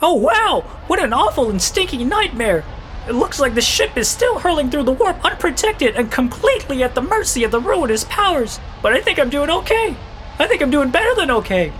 [0.00, 0.60] Oh wow!
[0.86, 2.64] What an awful and stinking nightmare!
[3.08, 6.94] It looks like the ship is still hurling through the warp unprotected and completely at
[6.94, 8.60] the mercy of the ruinous powers.
[8.80, 9.96] But I think I'm doing okay.
[10.38, 11.72] I think I'm doing better than okay.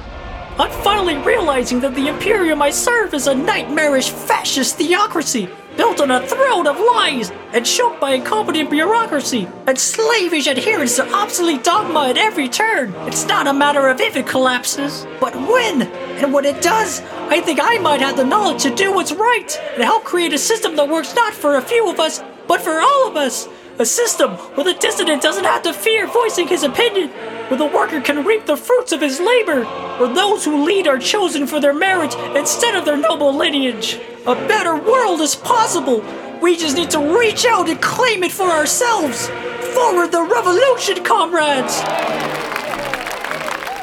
[0.58, 5.48] I'm finally realizing that the Imperium I serve is a nightmarish fascist theocracy
[5.78, 11.08] built on a throne of lies and choked by incompetent bureaucracy and slavish adherence to
[11.14, 12.92] obsolete dogma at every turn.
[13.06, 15.82] It's not a matter of if it collapses, but when.
[16.20, 17.00] And when it does,
[17.30, 20.38] I think I might have the knowledge to do what's right and help create a
[20.38, 23.48] system that works not for a few of us, but for all of us.
[23.78, 27.12] A system where the dissident doesn't have to fear voicing his opinion,
[27.48, 29.64] where the worker can reap the fruits of his labor,
[29.98, 33.98] where those who lead are chosen for their merit instead of their noble lineage.
[34.26, 36.04] A better world is possible.
[36.42, 39.28] We just need to reach out and claim it for ourselves.
[39.74, 41.80] Forward the revolution, comrades!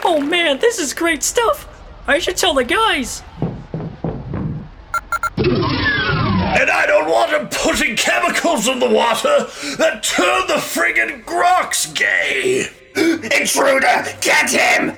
[0.04, 1.68] Oh man, this is great stuff.
[2.08, 3.24] I should tell the guys.
[5.38, 11.94] And I don't want them putting chemicals in the water that turn the friggin' grox
[11.94, 12.70] gay!
[12.96, 14.98] Intruder, get him!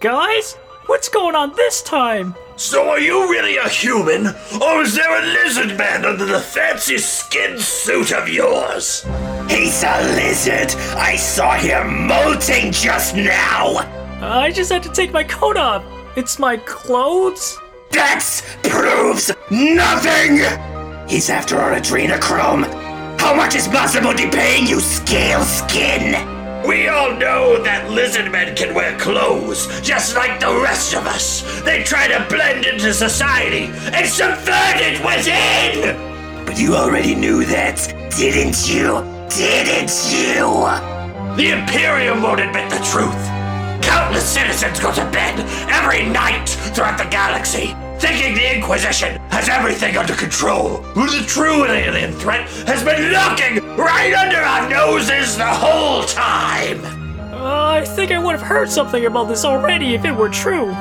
[0.00, 0.54] Guys,
[0.86, 2.34] what's going on this time?
[2.56, 4.28] So are you really a human,
[4.60, 9.04] or is there a lizard man under the fancy skin suit of yours?
[9.48, 10.74] He's a lizard!
[10.96, 13.76] I saw him molting just now!
[14.22, 15.84] I just had to take my coat off.
[16.16, 17.58] It's my clothes?
[17.90, 18.24] That
[18.62, 20.38] proves nothing!
[21.08, 22.89] He's after our adrenochrome.
[23.20, 26.14] How much is Masamudi paying you, scale skin?
[26.66, 31.42] We all know that lizard men can wear clothes, just like the rest of us.
[31.60, 36.46] They try to blend into society and subvert it within!
[36.46, 37.76] But you already knew that,
[38.16, 39.04] didn't you?
[39.28, 40.64] Didn't you?
[41.36, 43.22] The Imperium won't admit the truth.
[43.84, 49.96] Countless citizens go to bed every night throughout the galaxy, thinking the Inquisition has everything
[49.96, 56.02] under control, the true alien threat has been lurking right under our noses the whole
[56.04, 56.82] time.
[57.32, 60.72] Uh, I think I would have heard something about this already if it were true.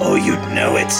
[0.00, 0.92] Oh, you'd know it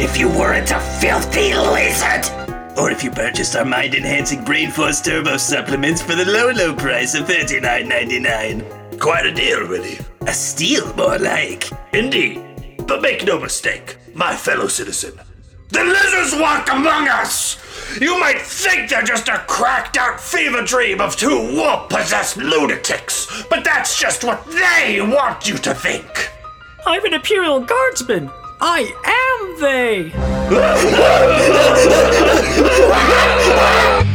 [0.00, 2.30] if you weren't a filthy lizard!
[2.76, 6.74] Or if you purchased our mind enhancing Brain Force Turbo supplements for the low, low
[6.74, 8.98] price of $39.99.
[9.00, 9.98] Quite a deal, really.
[10.22, 11.70] A steal, more like.
[11.92, 12.42] Indeed.
[12.86, 15.18] But make no mistake, my fellow citizen.
[15.70, 17.58] The lizards walk among us!
[18.00, 23.44] You might think they're just a cracked out fever dream of two warp possessed lunatics,
[23.50, 26.30] but that's just what they want you to think.
[26.86, 28.30] I'm an Imperial Guardsman.
[28.60, 30.12] I am they.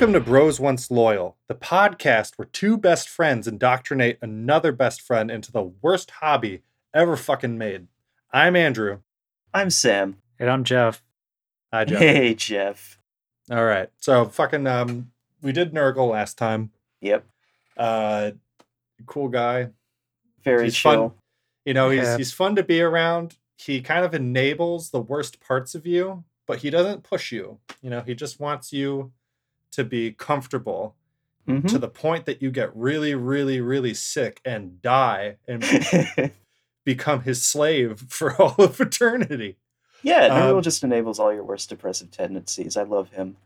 [0.00, 5.30] Welcome to Bros Once Loyal, the podcast where two best friends indoctrinate another best friend
[5.30, 6.62] into the worst hobby
[6.94, 7.86] ever fucking made.
[8.32, 9.00] I'm Andrew.
[9.52, 10.16] I'm Sam.
[10.38, 11.02] And I'm Jeff.
[11.70, 11.98] Hi, Jeff.
[11.98, 12.98] Hey, Jeff.
[13.50, 13.90] All right.
[13.98, 15.10] So, fucking, um,
[15.42, 16.70] we did Nurgle last time.
[17.02, 17.26] Yep.
[17.76, 18.30] Uh,
[19.04, 19.68] cool guy.
[20.42, 21.08] Very He's chill.
[21.10, 21.18] fun.
[21.66, 22.16] You know, he's Yeah.
[22.16, 23.36] he's fun to be around.
[23.58, 27.58] He kind of enables the worst parts of you, but he doesn't push you.
[27.82, 29.12] You know, he just wants you
[29.72, 30.94] to be comfortable
[31.48, 31.66] Mhm.
[31.68, 35.64] to the point that you get really, really, really sick and die and
[36.84, 39.56] become his slave for all of eternity.
[40.02, 42.76] yeah, Nurgle Um, just enables all your worst depressive tendencies.
[42.76, 43.36] I love him.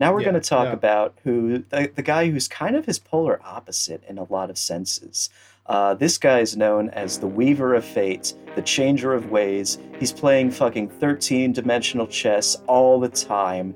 [0.00, 0.72] Now we're Yeah, going to talk yeah.
[0.72, 4.56] about who the, the guy who's kind of his polar opposite in a lot of
[4.58, 5.28] senses.
[5.66, 9.78] Uh, this guy is known as the Weaver of Fate, the Changer of Ways.
[10.00, 13.72] He's playing fucking 13 dimensional chess all the time,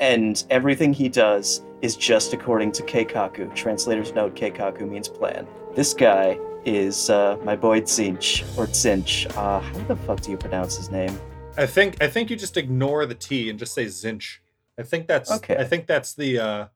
[0.00, 3.54] and everything he does is just according to Keikaku.
[3.54, 5.46] Translators note Keikaku means plan.
[5.74, 9.30] This guy is uh, my boy Zinch, or Zinch.
[9.36, 11.18] Uh, how the fuck do you pronounce his name?
[11.56, 14.38] I think I think you just ignore the T and just say Zinch.
[14.78, 15.56] I think that's Okay.
[15.56, 16.66] I think that's the uh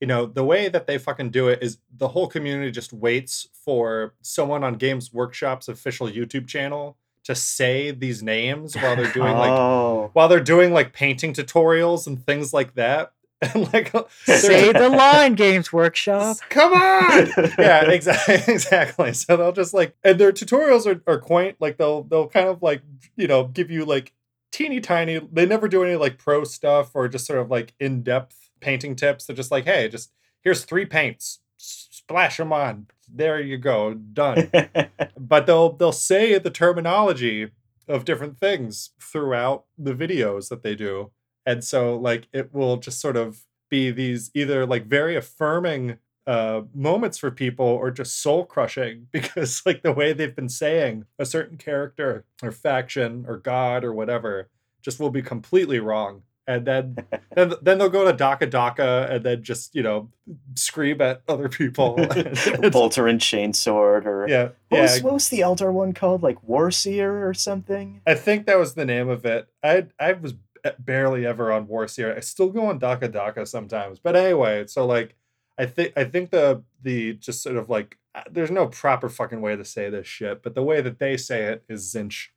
[0.00, 3.48] you know, the way that they fucking do it is the whole community just waits
[3.52, 6.96] for someone on Games Workshop's official YouTube channel
[7.28, 12.06] to say these names while they're doing like oh, while they're doing like painting tutorials
[12.06, 13.12] and things like that.
[13.42, 16.38] and like oh, Say the line, Games Workshop.
[16.48, 17.28] Come on.
[17.58, 18.40] yeah, exactly.
[18.52, 19.12] Exactly.
[19.12, 21.56] So they'll just like, and their tutorials are, are quaint.
[21.60, 22.80] Like they'll they'll kind of like
[23.14, 24.14] you know give you like
[24.50, 25.18] teeny tiny.
[25.18, 28.96] They never do any like pro stuff or just sort of like in depth painting
[28.96, 29.26] tips.
[29.26, 32.86] They're just like, hey, just here's three paints, splash them on.
[33.12, 34.50] There you go, done.
[35.18, 37.50] but they'll they'll say the terminology
[37.88, 41.10] of different things throughout the videos that they do.
[41.46, 46.62] And so like it will just sort of be these either like very affirming uh
[46.74, 51.24] moments for people or just soul crushing because like the way they've been saying a
[51.26, 54.48] certain character or faction or god or whatever
[54.82, 56.96] just will be completely wrong and then
[57.36, 60.10] then then they'll go to Dakka Dakka and then just you know
[60.54, 61.94] scream at other people.
[62.72, 64.82] Bolter and Chainsword, or yeah, what, yeah.
[64.82, 66.22] was, what was the elder one called?
[66.22, 68.00] Like Warseer or something?
[68.06, 69.48] I think that was the name of it.
[69.62, 70.34] I I was
[70.78, 72.16] barely ever on Warseer.
[72.16, 73.98] I still go on Dakka Dakka sometimes.
[73.98, 75.14] But anyway, so like
[75.58, 79.42] I think I think the the just sort of like uh, there's no proper fucking
[79.42, 82.28] way to say this shit, but the way that they say it is Zinch.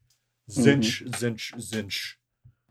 [0.49, 2.15] Zinch, Zinch, Zinch.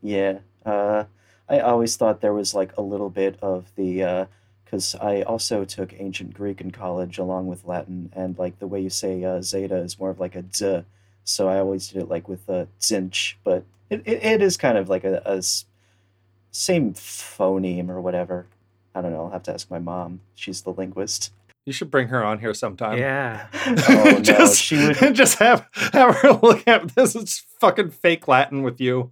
[0.03, 0.39] Yeah.
[0.63, 1.05] Uh,
[1.51, 4.27] I always thought there was like a little bit of the
[4.63, 8.79] because I also took ancient Greek in college along with Latin, and like the way
[8.79, 10.83] you say uh, zeta is more of like a z,
[11.25, 14.77] so I always did it like with a zinch, but it, it, it is kind
[14.77, 15.43] of like a, a
[16.51, 18.45] same phoneme or whatever.
[18.95, 19.25] I don't know.
[19.25, 20.21] I'll have to ask my mom.
[20.35, 21.31] She's the linguist.
[21.65, 22.97] You should bring her on here sometime.
[22.97, 23.47] Yeah.
[23.87, 24.97] Oh no, just, she would.
[25.15, 29.11] just have have her look at this is fucking fake Latin with you.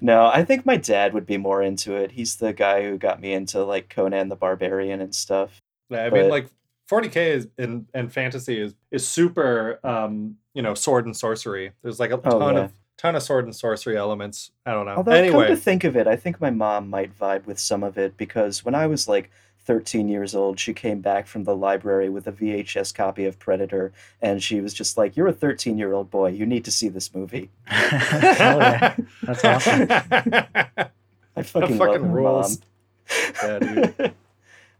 [0.00, 2.12] no, I think my dad would be more into it.
[2.12, 5.60] He's the guy who got me into like Conan the Barbarian and stuff.
[5.90, 6.48] Yeah, I mean, like
[6.90, 11.72] 40k is in and fantasy is is super um you know sword and sorcery.
[11.82, 12.64] There's like a Oh, ton yeah.
[12.64, 14.50] of ton of sword and sorcery elements.
[14.66, 14.96] I don't know.
[14.96, 17.82] Although, come anyway, to think of it, I think my mom might vibe with some
[17.82, 19.30] of it because when I was like
[19.64, 23.92] 13 years old, she came back from the library with a VHS copy of Predator,
[24.20, 26.30] and she was just like, "You're a 13 year old boy.
[26.30, 28.96] You need to see this movie." Hell yeah.
[29.22, 29.86] That's awesome.
[31.36, 32.60] I fucking, love fucking her rules.
[33.42, 33.76] Yeah, dude.
[33.76, 33.94] mom.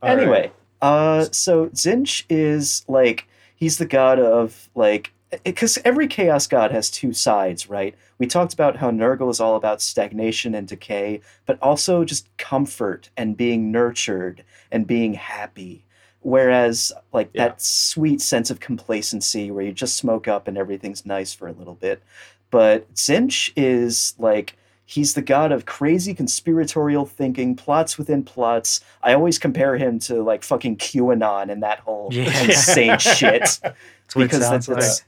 [0.03, 0.19] All right.
[0.19, 5.13] anyway, uh, so Tzeentch is like he's the god of like
[5.45, 7.95] because every chaos god has two sides, right?
[8.19, 13.11] We talked about how Nurgle is all about stagnation and decay, but also just comfort
[13.17, 15.85] and being nurtured and being happy.
[16.21, 17.49] Whereas, like Yeah.
[17.49, 21.53] that sweet sense of complacency where you just smoke up and everything's nice for a
[21.53, 22.03] little bit.
[22.51, 28.81] But Tzeentch is like he's the god of crazy conspiratorial thinking, plots within plots.
[29.03, 32.25] I always compare him to like fucking QAnon and that whole Yeah.
[32.45, 33.41] insane shit.
[33.63, 33.75] That's
[34.15, 35.07] Because sounds that's- like.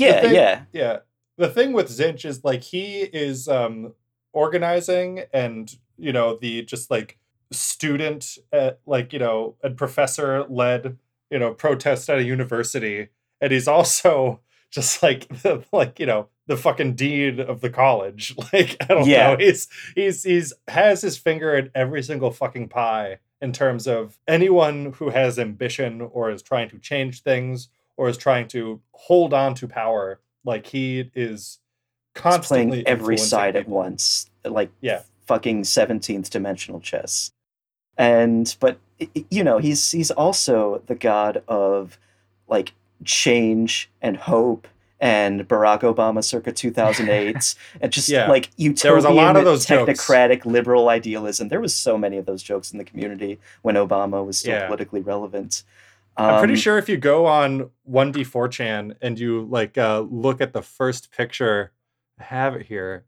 [0.00, 0.62] Yeah, thing- yeah.
[0.72, 0.98] yeah
[1.38, 3.94] the thing with Tzeentch is like he is um
[4.32, 7.18] organizing and you know the just like
[7.52, 10.96] student at like you know and professor led
[11.30, 13.08] you know protest at a university
[13.40, 18.34] and he's also just like the, like you know the fucking dean of the college
[18.52, 19.32] like i don't Yeah.
[19.32, 24.18] know he's he's he's has his finger in every single fucking pie in terms of
[24.28, 27.68] anyone who has ambition or is trying to change things
[28.00, 31.58] or is trying to hold on to power like he is
[32.14, 35.02] He's constantly playing every side at once, like Yeah.
[35.26, 37.30] fucking seventeenth dimensional chess.
[37.98, 38.78] And but
[39.30, 41.98] you know he's he's also the god of
[42.48, 42.72] like
[43.04, 44.66] change and hope
[44.98, 48.28] and Barack Obama circa 2008 and just Yeah.
[48.28, 49.90] like utopian There was a lot of those jokes.
[49.90, 51.48] technocratic liberal idealism.
[51.48, 54.66] There was so many of those jokes in the community when Obama was still Yeah.
[54.66, 55.62] politically relevant.
[56.16, 60.52] I'm pretty Um, sure if you go on 1D4chan and you like uh, look at
[60.52, 61.72] the first picture,
[62.18, 63.04] I have it here.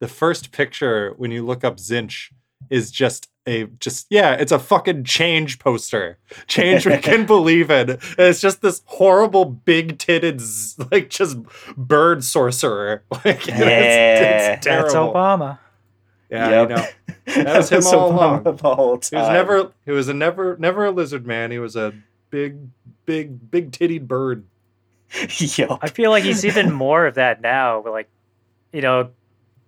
[0.00, 2.32] The first picture when you look up Tzeentch
[2.70, 6.18] is just a just yeah, it's a fucking change poster.
[6.46, 7.90] Change we can believe in.
[7.90, 10.40] And it's just this horrible big titted
[10.90, 11.38] like just
[11.76, 13.04] bird sorcerer.
[13.24, 13.54] Like Yeah,
[14.54, 14.94] it's, it's That's.
[14.94, 15.58] Obama.
[16.30, 16.94] Yeah, Yep.
[17.26, 18.56] That was him all Obama along.
[18.56, 21.50] the whole He was never he was a never never a lizard man.
[21.52, 21.92] He was a
[22.32, 22.56] big
[23.06, 24.44] big big tittied bird.
[25.38, 25.78] Yup.
[25.82, 28.08] I feel like he's even more of that now, like,
[28.72, 29.10] you know,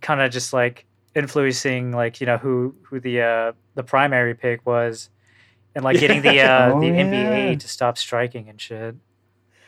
[0.01, 4.65] kind of just like influencing like you know who who the uh the primary pick
[4.67, 5.11] was,
[5.77, 7.03] and like getting the uh Oh, the yeah.
[7.05, 8.97] NBA to stop striking and shit,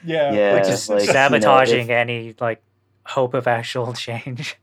[0.05, 0.33] Yeah.
[0.33, 2.63] Yeah, like just like, you know, sabotaging if- any like
[3.05, 4.57] hope of actual change.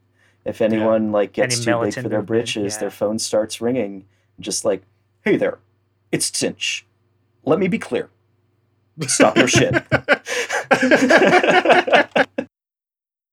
[0.45, 2.79] If anyone like gets Any too big militant for their movement, britches, yeah.
[2.81, 4.05] their phone starts ringing,
[4.41, 4.81] just like,
[5.23, 5.59] "Hey there,
[6.11, 6.85] it's Tinch.
[7.45, 8.09] Let me be clear.
[9.07, 9.73] Stop your shit."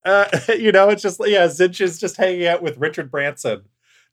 [0.04, 0.26] uh,
[0.58, 3.62] you know, it's just yeah, Tzeentch is just hanging out with Richard Branson.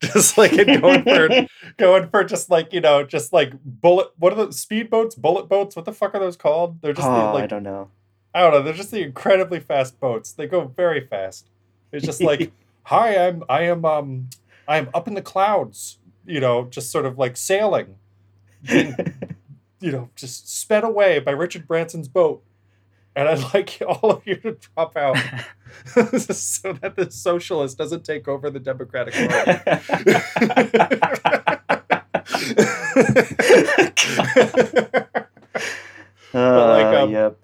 [0.00, 1.28] just like and going for
[1.76, 5.74] going for just like you know just like bullet what are the speedboats bullet boats
[5.74, 7.90] what the fuck are those called they're just the, oh, like I don't know.
[8.34, 8.62] I don't know.
[8.62, 10.32] They're just the incredibly fast boats.
[10.32, 11.48] They go very fast.
[11.92, 12.52] It's just like,
[12.84, 14.28] hi, I'm I am um
[14.66, 15.98] I am up in the clouds.
[16.26, 17.96] You know, just sort of like sailing,
[18.62, 18.94] being,
[19.80, 22.42] you know, just sped away by Richard Branson's boat.
[23.14, 25.16] And I'd like all of you to drop out
[25.94, 29.60] so that the socialist doesn't take over the Democratic Party.
[36.34, 37.38] Uh, like, um, yep.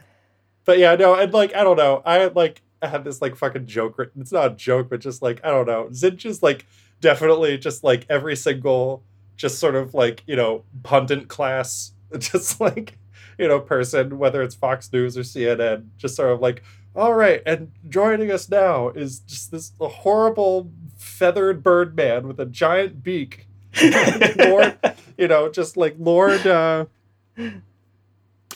[0.65, 2.03] But yeah, no, and like I don't know.
[2.05, 4.21] I like I had this like fucking joke written.
[4.21, 5.89] It's not a joke, but just like I don't know.
[5.91, 6.67] Tzeentch is like
[7.01, 9.03] definitely just like every single
[9.37, 12.99] just sort of like, you know, pundit class, just like,
[13.39, 16.63] you know, person, whether it's Fox News or CNN, just sort of like,
[16.97, 22.47] all right, and joining us now is just this horrible feathered bird man with a
[22.47, 23.49] giant beak.
[24.39, 24.79] Lord,
[25.19, 26.87] you know, just like Lord uh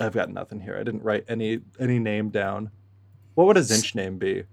[0.00, 0.76] I've got nothing here.
[0.76, 2.70] I didn't write any any name down.
[3.34, 4.44] What would a Tzeentch name be?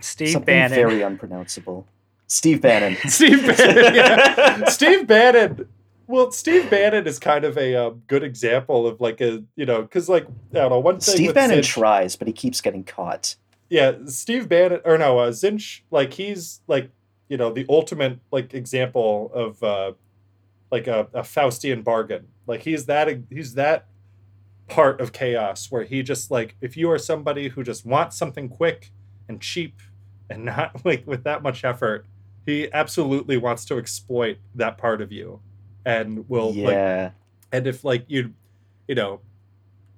[0.00, 0.76] Steve Something Bannon.
[0.76, 1.86] very unpronounceable.
[2.28, 2.96] Steve Bannon.
[3.08, 3.94] Steve Bannon.
[3.94, 4.64] Yeah.
[4.66, 5.68] Steve Bannon.
[6.08, 9.82] Well, Steve Bannon is kind of a uh, good example of like a you know
[9.82, 11.14] because like I don't know one thing.
[11.14, 13.36] Steve Bannon Tzeentch- tries, but he keeps getting caught.
[13.68, 16.90] yeah, Steve Bannon or no, uh, Tzeentch like he's like
[17.28, 19.92] you know the ultimate like example of uh
[20.70, 22.28] like a, a Faustian bargain.
[22.46, 23.86] Like he's that he's that
[24.66, 28.48] part of chaos where he just like if you are somebody who just wants something
[28.48, 28.92] quick
[29.28, 29.80] and cheap
[30.30, 32.06] and not like with that much effort,
[32.46, 35.40] he absolutely wants to exploit that part of you
[35.88, 37.10] and will like yeah.
[37.50, 38.34] and if like you
[38.86, 39.20] you know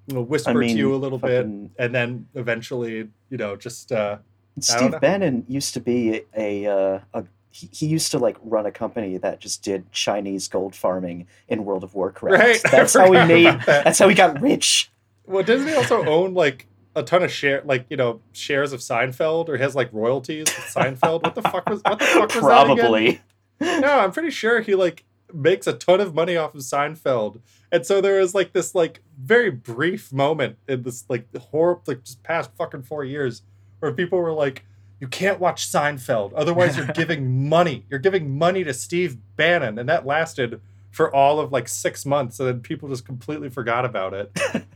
[0.09, 4.19] whisper I mean, to you a little bit and then eventually you know just uh.
[4.59, 8.71] Steve Bannon used to be a, uh, a he, he used to like run a
[8.71, 12.39] company that just did Chinese gold farming in World of Warcraft.
[12.39, 13.47] Right, That's how he made.
[13.47, 13.85] that.
[13.85, 14.91] That's how he got rich.
[15.25, 18.81] well doesn't he also own like a ton of share like you know shares of
[18.81, 22.45] Seinfeld or has like royalties with Seinfeld what the fuck was what the fuck was
[22.45, 22.77] that again?
[23.61, 23.81] Probably.
[23.81, 25.05] no, I'm pretty sure he like
[25.35, 27.41] makes a ton of money off of Seinfeld.
[27.73, 32.05] And so there was like this like very brief moment in this like horrible like
[32.05, 33.43] just past fucking four years
[33.81, 34.65] where people were like,
[35.01, 37.87] you can't watch Seinfeld, otherwise you're giving money.
[37.89, 39.79] You're giving money to Steve Bannon.
[39.79, 40.61] And that lasted
[40.91, 44.31] for all of like six months, and then people just completely forgot about it.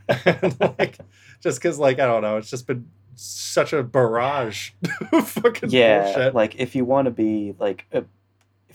[0.25, 0.97] and like
[1.41, 4.71] just because like I don't know, it's just been such a barrage
[5.11, 6.33] of fucking Yeah, bullshit.
[6.35, 8.03] like if you want to be like, a,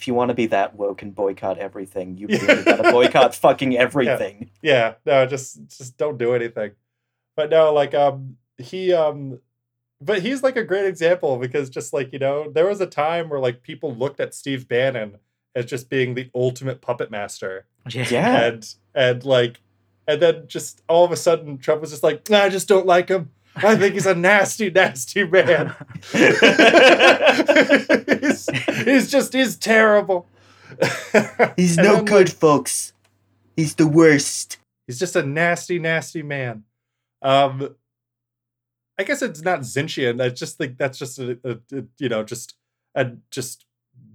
[0.00, 3.76] if you want to be that woke and boycott everything, you really gotta boycott fucking
[3.76, 4.50] everything.
[4.62, 4.94] yeah.
[5.04, 6.70] No just just don't do anything.
[7.36, 9.40] But no like um he um
[10.00, 13.28] but he's like a great example because just like you know there was a time
[13.28, 15.18] where like people looked at steve bannon
[15.54, 17.66] as just being the ultimate puppet master.
[17.90, 18.44] Yeah.
[18.44, 19.60] and and like
[20.08, 22.86] and then just all of a sudden trump was just like "Nah, i just don't
[22.86, 25.74] like him i think he's a nasty nasty man
[28.20, 28.48] he's,
[28.84, 30.26] he's just he's terrible
[31.56, 32.92] He's no then, good, like, folks.
[33.56, 34.58] He's the worst.
[34.86, 36.62] He's just a nasty, nasty man.
[37.22, 37.74] Um,
[38.96, 40.22] I guess it's not Tzeentchian.
[40.22, 42.54] I just think that's just a, a, a you know just
[42.94, 43.66] a just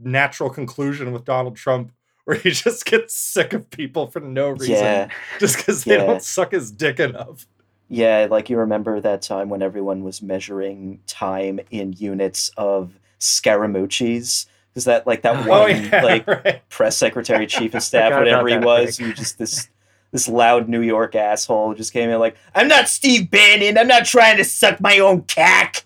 [0.02, 1.92] natural conclusion with Donald Trump,
[2.24, 6.06] where he just gets sick of people for no reason, Yeah, just because they Yeah.
[6.06, 7.46] don't suck his dick enough.
[7.90, 8.28] Yeah.
[8.30, 14.48] Like you remember that time when everyone was measuring time in units of Scaramucci's?
[14.76, 16.70] Is that like that Oh, one like right.
[16.70, 19.06] press secretary, chief of staff, Forgot whatever he was, pig.
[19.08, 19.70] who just this
[20.12, 24.06] this loud New York asshole just came in like, I'm not Steve Bannon, I'm not
[24.06, 25.84] trying to suck my own cack.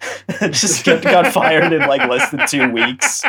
[0.50, 3.22] just got, got fired in like less than two weeks.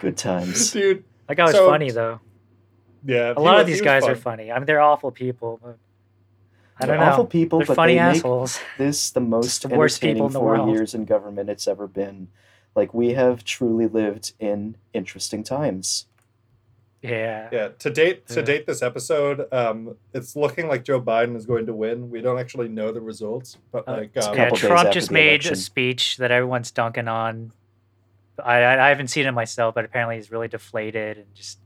[0.00, 0.70] Good times.
[0.72, 1.04] dude.
[1.28, 2.20] That guy was So- funny though.
[3.04, 4.52] Yeah, A lot of these guys are funny.
[4.52, 5.76] I mean, they're awful people, but
[6.78, 7.12] I They're don't know.
[7.12, 8.60] awful people, they're but funny they make assholes.
[8.78, 10.70] this the most the worst people entertaining in the four world.
[10.70, 12.28] years in government it's ever been.
[12.74, 16.06] Like we have truly lived in interesting times.
[17.02, 17.48] Yeah.
[17.50, 18.42] Yeah, to date, to Yeah.
[18.42, 22.10] date, this episode, um, it's looking like Joe Biden is going to win.
[22.10, 25.30] We don't actually know the results, but Uh, like, it's um, Yeah, Trump just made
[25.30, 25.54] election.
[25.54, 27.52] a speech that everyone's dunking on.
[28.42, 31.58] I, I I haven't seen it myself, but apparently he's really deflated and just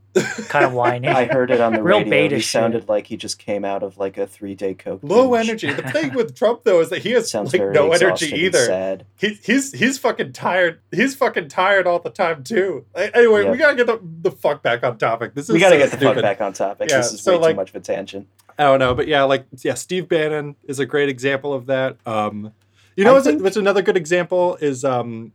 [0.47, 1.07] kind of whiny.
[1.07, 2.09] I heard it on the Real radio.
[2.09, 2.51] beta He shit.
[2.51, 4.99] sounded like he just came out of like a three day coke.
[5.03, 5.49] low binge.
[5.49, 5.73] energy.
[5.73, 8.59] The thing with Trump though is that he has Sounds like no energy either.
[8.65, 9.05] Sad.
[9.17, 10.79] He, he's he's fucking tired.
[10.91, 12.85] He's fucking tired all the time too.
[12.95, 15.33] A- Anyway, we gotta get the, the fuck back on topic.
[15.33, 16.13] This is We gotta so get the stupid.
[16.15, 16.89] fuck back on topic.
[16.89, 18.27] Yeah, this is so, way like- too much of a tangent.
[18.59, 21.97] I don't know, but yeah, like yeah, Steve Bannon is a great example of that.
[22.07, 22.53] Um,
[22.95, 25.31] you know, I what's, think- what's another good example is um,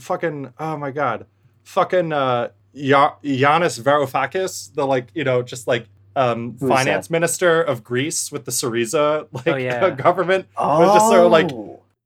[0.00, 1.26] fucking oh my god,
[1.62, 7.10] fucking uh, Ya- Yanis Varoufakis, the like you know just like um Who is finance
[7.10, 9.90] minister of Greece with the Syriza like Oh, yeah.
[10.06, 10.46] government.
[10.56, 11.50] Oh, They're just sort of like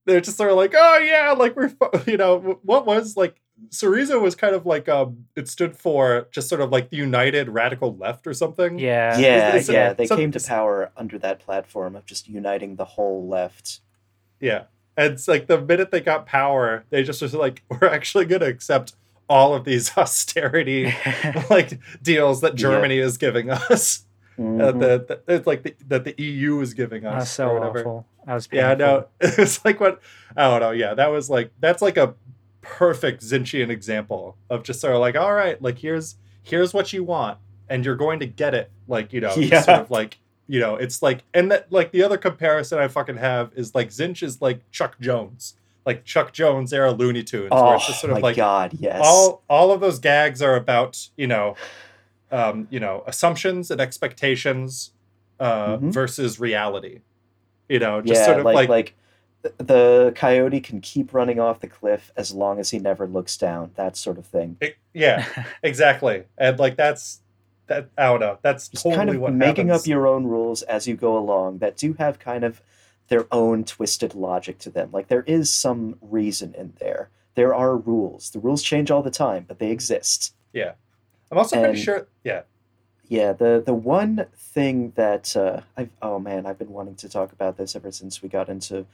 [0.07, 1.73] they're just sort of like oh yeah like we're
[2.07, 6.49] you know what was like Syriza was kind of like um it stood for just
[6.49, 8.79] sort of like the United Radical Left or something.
[8.79, 9.19] Yeah.
[9.19, 9.93] yeah, it's- yeah.
[9.95, 13.81] They so- came to power under that platform of just uniting the whole left.
[14.41, 14.65] Yeah.
[14.97, 18.41] And it's like the minute they got power, they just was like, we're actually going
[18.41, 18.95] to accept
[19.29, 20.95] all of these austerity
[21.51, 22.57] like deals that Yeah.
[22.71, 24.05] Germany is giving us.
[24.39, 24.79] Uh, Mhm.
[24.79, 27.23] the, the, it's like the, that the EU is giving us.
[27.25, 27.79] That's so or whatever.
[27.81, 28.07] awful.
[28.25, 30.01] That was Yeah, no, it's like what
[30.37, 30.71] I don't know.
[30.71, 32.15] Yeah, that was like that's like a
[32.61, 37.03] perfect Tzeentchian example of just sort of like, all right, like here's here's what you
[37.05, 38.71] want, and you're going to get it.
[38.87, 39.63] Like you know, Yeah.
[39.63, 43.17] sort of like you know, it's like, and that like the other comparison I fucking
[43.19, 45.55] have is like Tzeentch is like Chuck Jones,
[45.89, 48.69] like Chuck Jones era Looney Tunes, where Oh it's just sort my of like god,
[48.79, 49.01] yes.
[49.03, 51.57] all all of those gags are about you know
[52.31, 54.93] um you know assumptions and expectations
[55.41, 55.93] uh Mhm.
[55.93, 57.01] versus reality
[57.69, 58.95] you know just yeah, sort of like, like, like
[59.59, 63.71] the coyote can keep running off the cliff as long as he never looks down.
[63.77, 64.57] That sort of thing.
[64.61, 65.25] it- yeah
[65.63, 67.21] exactly and like that's
[67.69, 69.83] that i don't know that's Just totally kind of what making happens.
[69.85, 72.61] up your own rules as you go along that do have kind of
[73.09, 74.91] their own twisted logic to them.
[74.93, 77.11] Like there is some reason in there.
[77.35, 78.31] There are rules.
[78.31, 80.35] The rules change all the time, but they exist.
[80.53, 80.73] Yeah.
[81.31, 82.43] I'm also pretty sure yeah
[83.07, 87.33] Yeah, the the one thing that uh, I've oh man, I've been wanting to talk
[87.33, 88.87] about this ever since we got into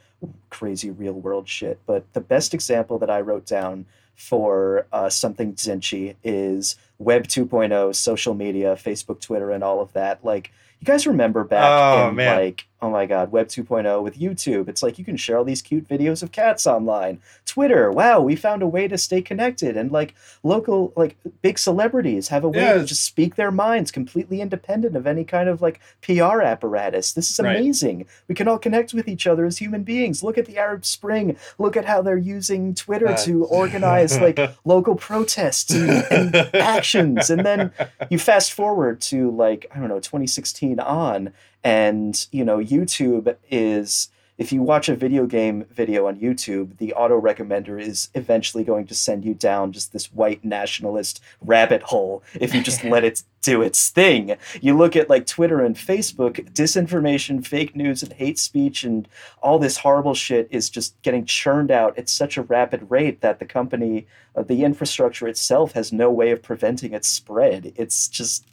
[0.50, 1.78] crazy real world shit.
[1.87, 7.94] But the best example that I wrote down for uh, something Zinchi is Web 2.0,
[7.94, 10.25] social media, Facebook, Twitter, and all of that.
[10.25, 11.64] Like you guys remember back
[11.99, 12.37] Oh, in man.
[12.38, 14.68] like oh my god, Web 2.0 with YouTube.
[14.68, 17.18] It's like you can share all these cute videos of cats online.
[17.46, 22.28] Twitter, wow, we found a way to stay connected, and like local like big celebrities
[22.28, 22.74] have a way Yeah.
[22.74, 27.12] to just speak their minds completely independent of any kind of like PR apparatus.
[27.12, 27.56] This is Right.
[27.56, 28.04] amazing.
[28.28, 30.22] We can all connect with each other as human beings.
[30.22, 31.37] Look at the Arab Spring.
[31.59, 37.30] Look at how they're using Twitter Uh, to organize like local protests and, and actions.
[37.30, 37.70] And then
[38.11, 41.32] you fast forward to like, I don't know, 2016 on,
[41.64, 46.92] and you know, YouTube is if you watch a video game video on YouTube, the
[46.94, 52.22] auto recommender is eventually going to send you down just this white nationalist rabbit hole
[52.40, 54.37] if you just let it do its thing.
[54.61, 59.07] You look at like Twitter and Facebook, disinformation, fake news, and hate speech, and
[59.40, 63.38] all this horrible shit is just getting churned out at such a rapid rate that
[63.38, 67.72] the company, uh, the infrastructure itself, has no way of preventing its spread.
[67.77, 68.46] It's just.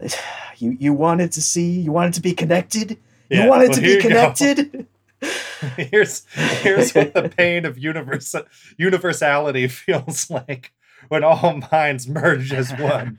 [0.58, 2.96] You, you wanted to see, you wanted to be connected,
[3.28, 4.86] Yeah, you wanted well, to be connected.
[5.76, 6.24] here's
[6.62, 8.34] here's what the pain of universe
[8.78, 10.72] universality feels like
[11.08, 13.18] when all minds merge as one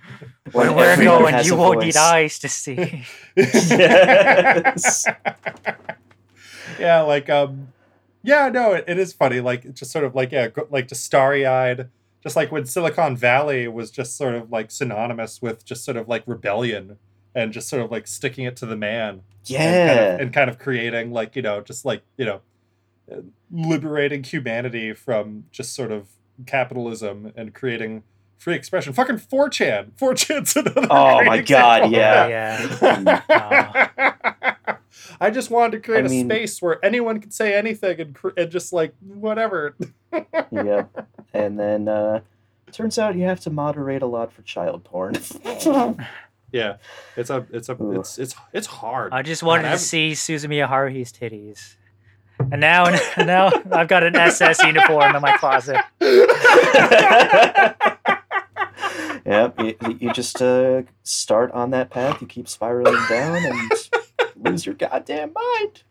[0.54, 1.86] Where When we're going, you won't voice.
[1.86, 3.04] need eyes to see.
[3.36, 5.06] Yes.
[6.80, 7.68] yeah like um
[8.24, 10.88] yeah no it, it is funny like it's just sort of like yeah go, like
[10.88, 11.90] just starry-eyed
[12.26, 16.08] just like when silicon valley was just sort of like synonymous with just sort of
[16.10, 16.98] like rebellion
[17.36, 19.92] and just sort of like sticking it to the man and kind Yeah.
[20.16, 22.42] of, and kind of creating like you know just like you know
[23.12, 23.18] uh,
[23.52, 26.08] liberating humanity from just sort of
[26.48, 28.02] capitalism and creating
[28.40, 32.28] free expression fucking 4chan 4chan's another Oh great my God, yeah.
[32.28, 33.02] yeah.
[33.04, 34.80] that.
[35.22, 38.16] I just wanted to create I a mean- space where anyone could say anything and,
[38.16, 39.76] cr- and just like whatever.
[40.52, 40.86] Yeah.
[41.34, 42.22] And then uh
[42.72, 45.16] turns out you have to moderate a lot for child porn.
[46.52, 46.78] Yeah,
[47.18, 48.00] it's a it's a Ooh.
[48.00, 49.12] it's it's it's hard.
[49.12, 51.76] I just wanted God, to I've- see Suzumiya Haruhi's titties.
[52.40, 52.86] And now,
[53.18, 55.78] now I've got an SS uniform in my closet.
[59.26, 62.22] yeah, you, you just uh, start on that path.
[62.22, 63.72] You keep spiraling down and
[64.36, 65.84] lose your goddamn mind.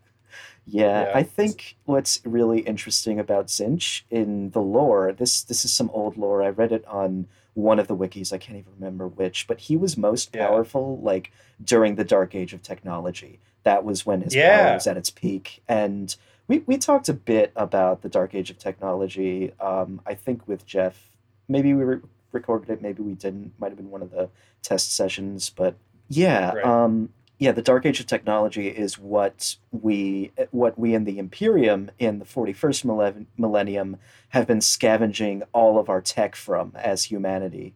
[0.65, 1.11] Yeah, Yeah.
[1.13, 5.11] I think what's really interesting about Tzeentch in the lore.
[5.13, 6.41] This this is some old lore.
[6.43, 8.33] I read it on one of the wikis.
[8.33, 10.47] I can't even remember which, but he was most Yeah.
[10.47, 11.31] powerful like
[11.63, 13.39] during the dark age of technology.
[13.63, 14.63] That was when his Yeah.
[14.65, 16.15] power was at its peak, and
[16.47, 19.53] we we talked a bit about the dark age of technology.
[19.59, 21.09] Um, I think with Jeff,
[21.47, 22.01] maybe we re-
[22.31, 23.53] recorded it, maybe we didn't.
[23.59, 24.29] Might have been one of the
[24.61, 25.75] test sessions, but
[26.09, 26.65] yeah, Right.
[26.65, 27.51] um, yeah.
[27.51, 32.25] The dark age of technology is what we what we in the Imperium in the
[32.25, 33.97] forty first millennium
[34.29, 37.73] have been scavenging all of our tech from as humanity,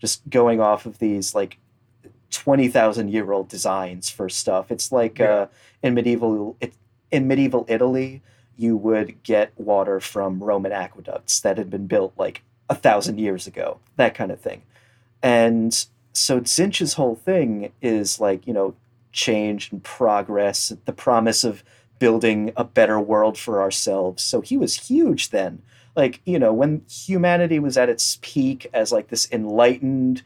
[0.00, 1.58] just going off of these like.
[2.32, 4.70] 20,000 year old designs for stuff.
[4.72, 5.26] It's like Yeah.
[5.30, 5.46] uh,
[5.82, 6.74] in medieval it,
[7.12, 8.20] in medieval Italy,
[8.56, 13.46] you would get water from Roman aqueducts that had been built like a thousand years
[13.46, 14.62] ago, that kind of thing.
[15.22, 18.74] And so Tzeentch's whole thing is like, you know,
[19.16, 21.64] change and progress, the promise of
[21.98, 24.22] building a better world for ourselves.
[24.22, 25.62] So he was huge then.
[25.96, 30.22] Like, you know, when humanity was at its peak as like this enlightened,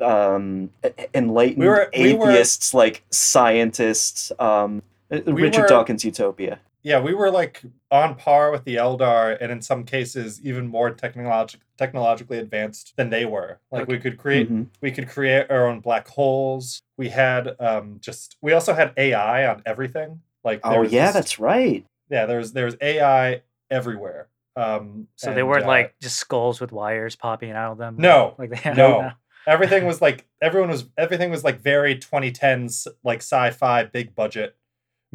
[0.00, 0.68] um,
[1.14, 6.60] enlightened We were- we were- atheists, like scientists, um, Richard were- Dawkins' Utopia.
[6.86, 10.90] Yeah, we were like on par with the Eldar, and in some cases even more
[10.92, 13.58] technolog- technologically advanced than they were.
[13.72, 14.66] Like we could create, Mhm.
[14.80, 16.80] we could create our own black holes.
[16.96, 20.20] We had um, just, we also had AI on everything.
[20.44, 21.84] Like, Oh yeah, this- that's right.
[22.08, 22.24] yeah.
[22.26, 24.28] There's there's AI everywhere.
[24.54, 27.96] Um, So they weren't uh, like just skulls with wires popping out of them.
[27.98, 29.10] No, like they no.
[29.48, 34.54] everything was like everyone was everything was like very 2010s like sci-fi big budget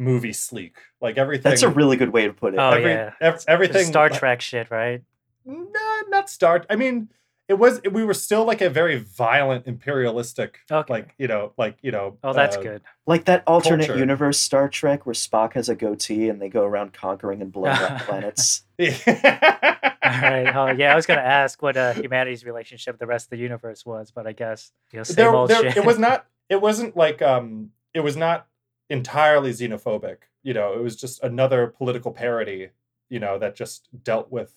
[0.02, 0.76] movie sleek.
[1.00, 1.50] Like everything.
[1.50, 2.58] That's a really good way to put it.
[2.58, 3.12] Oh, every, yeah.
[3.20, 3.86] ev- everything.
[3.86, 5.02] Star like- Trek shit, right?
[5.44, 6.64] Nah, not Star.
[6.70, 7.08] I mean,
[7.48, 7.80] it was.
[7.90, 10.60] We were still like a very violent imperialistic.
[10.70, 10.92] Okay.
[10.92, 12.18] Like you know, like you know.
[12.22, 12.82] Oh, that's uh, good.
[13.06, 13.98] Like that alternate culture.
[13.98, 17.76] universe Star Trek where Spock has a goatee and they go around conquering and blowing
[17.76, 18.62] up planets.
[18.78, 18.86] All
[20.20, 20.54] right.
[20.54, 20.92] Oh, yeah.
[20.92, 24.12] I was gonna ask what uh, humanity's relationship with the rest of the universe was,
[24.12, 25.76] but I guess you know, same there, old there, shit.
[25.76, 26.26] it was not.
[26.48, 27.70] It wasn't like um.
[27.94, 28.46] It was not
[28.92, 30.18] entirely xenophobic.
[30.42, 32.70] You know, it was just another political parody.
[33.08, 34.52] You know, that just dealt with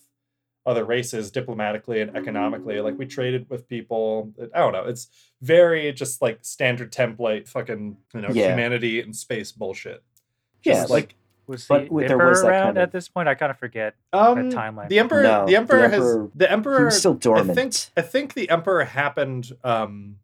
[0.65, 2.79] other races diplomatically and economically.
[2.79, 4.33] Like we traded with people.
[4.53, 4.85] I don't know.
[4.85, 5.09] It's
[5.41, 8.49] very just like standard template, fucking you know, Yeah.
[8.51, 10.03] humanity and space bullshit.
[10.63, 11.15] Yeah, Just, like
[11.47, 13.27] was but the there emperor was around kind of- at this point?
[13.27, 13.93] I kind of forget.
[14.13, 14.89] Um, timeline.
[14.89, 16.79] The emperor, No, the the emperor has the emperor.
[16.79, 17.51] he was still dormant.
[17.51, 20.15] I think I think the emperor happened um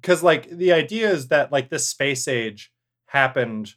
[0.00, 2.70] because like the idea is that like this space age
[3.08, 3.74] happened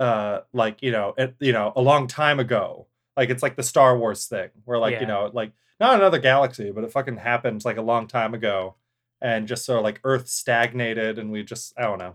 [0.00, 3.62] uh like you know it, you know a long time ago like it's like the
[3.62, 5.00] Star Wars thing where like Yeah.
[5.00, 8.74] you know like not another galaxy but it fucking happened like a long time ago
[9.20, 12.14] and just sort of like Earth stagnated and we just I don't know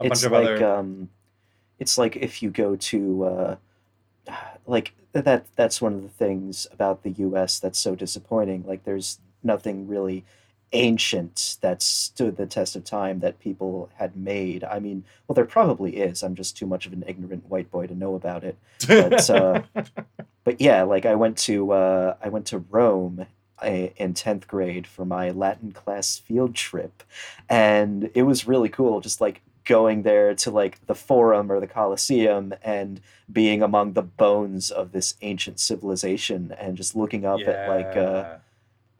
[0.00, 1.10] a it's bunch of like other um,
[1.78, 3.56] it's like if you go to uh,
[4.66, 5.46] like that.
[5.56, 7.58] That's one of the things about the U.S.
[7.58, 8.64] that's so disappointing.
[8.66, 10.24] Like there's nothing really
[10.72, 14.62] ancient that stood the test of time that people had made.
[14.64, 16.22] I mean, well, there probably is.
[16.22, 18.56] I'm just too much of an ignorant white boy to know about it.
[18.86, 19.62] but, uh,
[20.44, 23.26] but yeah, like I went to uh, I went to Rome
[23.62, 27.02] uh, in tenth grade for my Latin class field trip,
[27.48, 29.00] and it was really cool.
[29.00, 34.02] Just like going there to like the Forum or the Colosseum and being among the
[34.02, 38.36] bones of this ancient civilization, and just looking up at like uh, Yeah.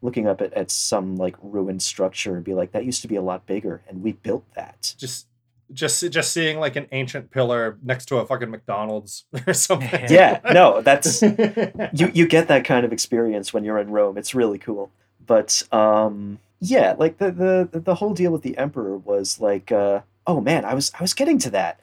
[0.02, 3.16] Looking up at, at some like ruined structure and be like, that used to be
[3.16, 4.94] a lot bigger, and we built that.
[4.98, 5.26] just
[5.72, 10.06] just just seeing like an ancient pillar next to a fucking McDonald's or something.
[10.08, 11.22] Yeah, no, that's
[11.92, 14.18] you you get that kind of experience when you're in Rome.
[14.18, 14.90] It's really cool.
[15.24, 20.00] But um yeah, like the the the whole deal with the emperor was like uh
[20.26, 21.80] oh man, I was I was getting to that.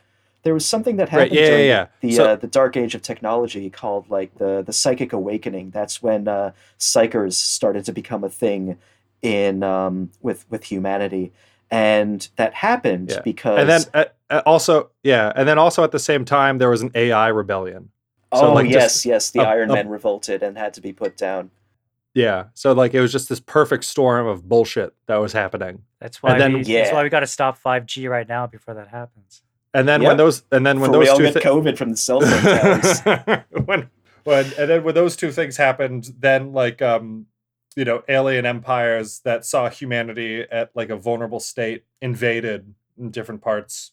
[0.47, 1.85] There was something that happened yeah, yeah, during yeah.
[1.99, 5.71] the So- uh, the dark age of technology called like the the psychic awakening.
[5.71, 8.77] That's when uh psykers started to become a thing
[9.21, 11.33] in um with with humanity.
[11.69, 13.21] And that happened Yeah.
[13.31, 16.69] because and then uh, uh, also yeah and then also at the same time there
[16.69, 17.89] was an ai rebellion
[18.33, 20.81] so, oh like, yes, just yes, the a- Iron Men Man revolted and had to
[20.81, 21.51] be put down.
[22.13, 26.23] yeah so like it was just this perfect storm of bullshit that was happening That's
[26.23, 26.37] why.
[26.37, 29.41] then- we, That's why we got to stop 5G right now before that happens.
[29.77, 30.09] And then Yep.
[30.09, 31.97] when those and then when For we those all two get thi- COVID from the
[32.07, 33.89] cell phone when
[34.23, 37.27] when and then when those two things happened then like um
[37.75, 43.41] you know alien empires that saw humanity at like a vulnerable state invaded in different
[43.41, 43.91] parts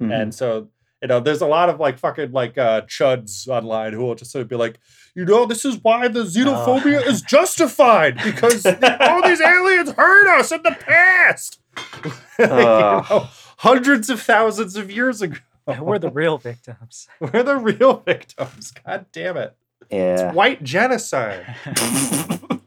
[0.00, 0.12] Mhm.
[0.22, 4.00] And so, you know, there's a lot of like fucking like uh chuds online who
[4.04, 4.80] will just sort of be like,
[5.14, 10.50] you know, this is why the xenophobia is justified because all these aliens hurt us
[10.50, 11.60] in the past.
[12.40, 15.36] You know, hundreds of thousands of years ago.
[15.80, 17.08] We're the real victims.
[17.20, 18.72] We're the real victims.
[18.86, 19.56] God damn it.
[19.90, 20.28] yeah.
[20.28, 21.56] It's white genocide.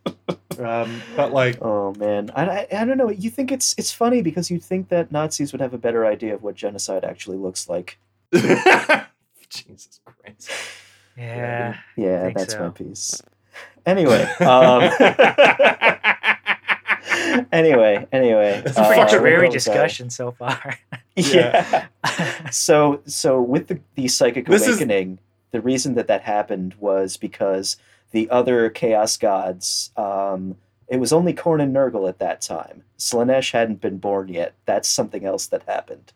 [0.60, 3.12] Um, but like, Oh man, I, I I don't know.
[3.12, 6.34] You think it's it's funny because you'd think that Nazis would have a better idea
[6.34, 8.00] of what genocide actually looks like.
[8.34, 10.50] Jesus Christ.
[11.16, 11.78] Yeah.
[11.96, 13.22] Yeah, Think that's my piece.
[13.86, 14.90] Anyway, um,
[17.52, 18.62] anyway, anyway.
[18.66, 19.72] It's a uh, pretty fucking dreary where was I?
[19.74, 20.78] discussion so far.
[21.16, 21.88] Yeah.
[22.52, 25.18] so so with the the psychic This is- awakening,
[25.52, 27.78] the reason that that happened was because
[28.12, 29.92] the other chaos gods.
[29.98, 32.84] Um, it was only Khorne and Nurgle at that time.
[32.98, 34.54] Slaanesh hadn't been born yet.
[34.66, 36.14] That's something else that happened.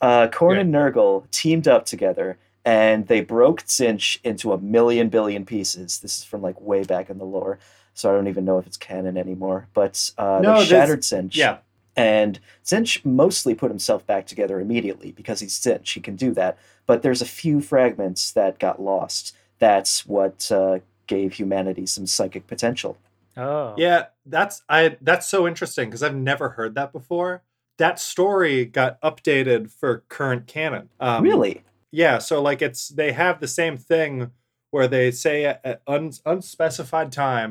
[0.00, 0.58] Uh, Khorne Right.
[0.60, 5.98] and Nurgle teamed up together and they broke Tzeentch into a million billion pieces.
[5.98, 7.58] This is from like way back in the lore,
[7.94, 9.68] so I don't even know if it's canon anymore.
[9.74, 11.34] But uh, No, they shattered Tzeentch.
[11.34, 11.58] Yeah.
[11.94, 15.92] And Tzeentch mostly put himself back together immediately because he's Tzeentch.
[15.92, 16.58] He can do that.
[16.86, 19.36] But there's a few fragments that got lost.
[19.58, 22.96] That's what uh, gave humanity some psychic potential.
[23.36, 23.74] Oh.
[23.76, 27.42] Yeah, that's I that's so interesting because I've never heard that before.
[27.78, 30.90] That story got updated for current canon.
[31.00, 31.64] Um, really?
[31.90, 34.30] Yeah, so like it's they have the same thing
[34.70, 37.50] where they say at, at un, unspecified time.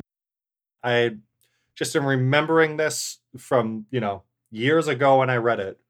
[0.82, 1.16] I
[1.74, 5.80] just am remembering this from you know years ago when I read it,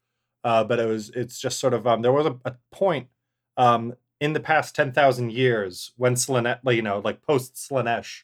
[0.45, 3.09] uh, but it was it's just sort of um there was a, a point
[3.57, 8.23] um in the past ten thousand years when Slaanesh, you know like post Slaanesh,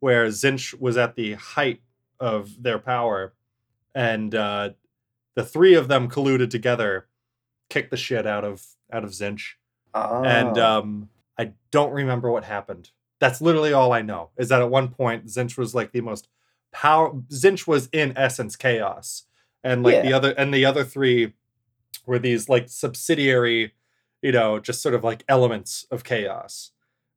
[0.00, 1.80] where Tzeentch was at the height
[2.18, 3.32] of their power,
[3.94, 4.70] and uh,
[5.34, 7.06] the three of them colluded together,
[7.70, 9.54] kicked the shit out of out of Tzeentch
[10.24, 10.78] and Ah.
[10.78, 14.88] um i don't remember what happened that's literally all i know is that at one
[14.88, 16.28] point Tzeentch was like the most
[16.72, 19.24] power Tzeentch was in essence chaos
[19.62, 21.34] and like the other and the other three
[22.06, 23.72] were these like subsidiary
[24.22, 26.70] you know just sort of like elements of chaos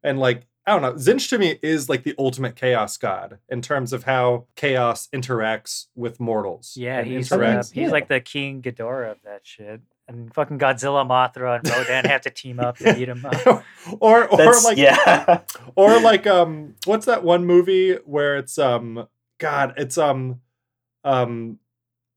[0.04, 3.62] and like i don't know Tzeentch to me is like the ultimate chaos god in
[3.62, 7.92] terms of how chaos interacts with mortals Yeah, and he's uh, interacts he's yeah.
[7.92, 9.82] like the King Ghidorah of that shit.
[10.08, 13.64] And fucking Godzilla, Mothra, and Rodan have to team up to beat him up.
[14.02, 15.40] or or That's, like yeah.
[15.76, 19.08] or like um what's that one movie where it's um
[19.40, 20.42] god it's um
[21.06, 21.58] um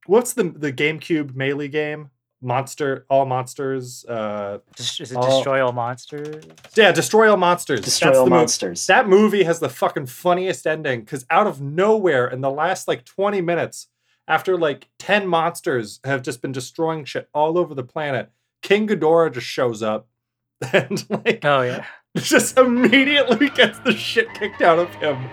[0.06, 2.10] what's the the GameCube melee game
[2.42, 5.22] monster all monsters uh is it Oh.
[5.36, 6.44] destroy all monsters?
[6.76, 8.86] yeah destroy all monsters Destroy That's all the mo- monsters.
[8.88, 13.04] that movie has the fucking funniest ending because out of nowhere in the last like
[13.04, 13.88] 20 minutes
[14.28, 18.30] after like 10 monsters have just been destroying shit all over the planet
[18.62, 20.08] king Ghidorah just shows up
[20.72, 21.84] and like Oh yeah.
[22.16, 25.28] just immediately gets the shit kicked out of him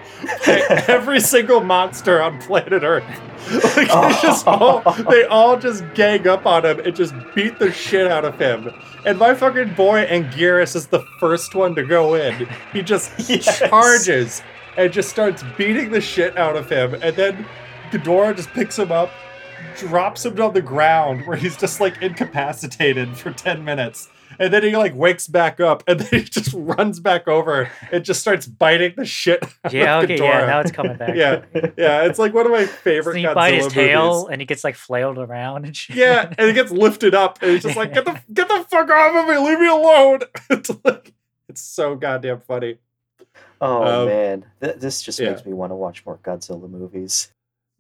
[0.88, 3.06] every single monster on planet Earth.
[3.51, 7.71] Like they just all they all just gang up on him and just beat the
[7.71, 8.69] shit out of him.
[9.06, 12.47] And my fucking boy Anguirus is the first one to go in.
[12.73, 13.60] He just Yes.
[13.60, 14.41] charges
[14.77, 16.95] and just starts beating the shit out of him.
[16.95, 17.45] And then
[17.93, 19.12] Ghidorah just picks him up,
[19.77, 24.10] drops him on the ground where he's just like incapacitated for 10 minutes.
[24.39, 28.03] And then he like wakes back up and then he just runs back over and
[28.03, 30.21] just starts biting the shit out Yeah, of okay, Ghidorah.
[30.39, 31.15] yeah, now it's coming back.
[31.15, 31.43] Yeah,
[31.77, 34.29] yeah, it's like one of my favorite Doesn't he Godzilla bite his tail movies.
[34.32, 35.95] and he gets like flailed around and shit?
[35.97, 38.89] Yeah, and it gets lifted up and he's just like, get the get the fuck
[38.89, 40.21] off of me, leave me alone.
[40.49, 41.13] it's like
[41.47, 42.79] it's so goddamn funny.
[43.62, 45.29] Oh Um, man, Th- this just yeah.
[45.29, 47.32] makes me want to watch more Godzilla movies.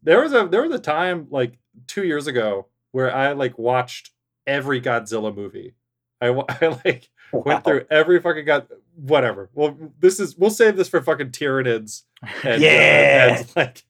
[0.03, 4.11] There was a there was a time like two years ago where I like watched
[4.45, 5.73] every Godzilla movie.
[6.21, 6.27] I,
[6.61, 7.41] I like Wow.
[7.47, 9.49] went through every fucking god whatever.
[9.55, 12.03] Well, this is we'll save this for fucking Tyranids
[12.43, 13.37] and, uh, Yeah.
[13.39, 13.83] and like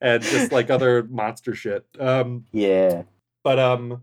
[0.00, 1.84] and just like other monster shit.
[2.00, 3.02] Um, Yeah,
[3.44, 4.02] but um,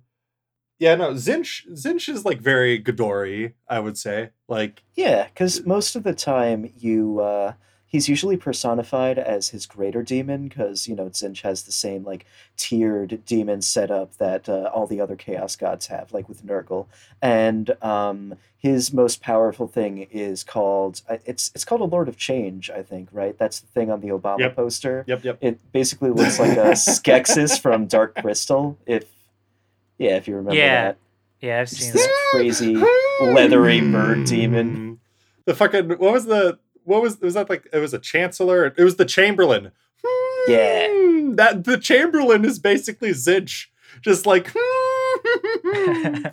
[0.77, 4.29] yeah, no, Tzeentch Tzeentch is like very Ghidorah, I would say.
[4.47, 7.53] Like, yeah, because most of the time you uh,
[7.93, 12.25] he's usually personified as his greater demon because you know Tzeentch has the same like
[12.57, 16.87] tiered demon setup that uh, all the other chaos gods have, like with Nurgle,
[17.21, 22.17] and um, his most powerful thing is called uh, it's it's called a Lord of
[22.17, 23.37] Change, I think, right?
[23.37, 24.55] That's the thing on the Obama Yep.
[24.55, 25.03] poster.
[25.07, 25.37] yep, yep.
[25.39, 28.77] It basically looks like a Skeksis from Dark Crystal.
[28.87, 29.05] If
[29.99, 30.83] yeah, if you remember Yeah.
[30.85, 30.97] that,
[31.41, 32.83] Yeah, I've it's seen this crazy
[33.21, 34.99] leathery bird demon.
[35.45, 37.67] The fucking what was the what was was that like?
[37.71, 38.65] It was a chancellor.
[38.65, 39.71] It was the Chamberlain.
[40.47, 40.87] Yeah.
[40.89, 43.67] Hmm, that the Chamberlain is basically Tzeentch,
[44.01, 44.53] just like.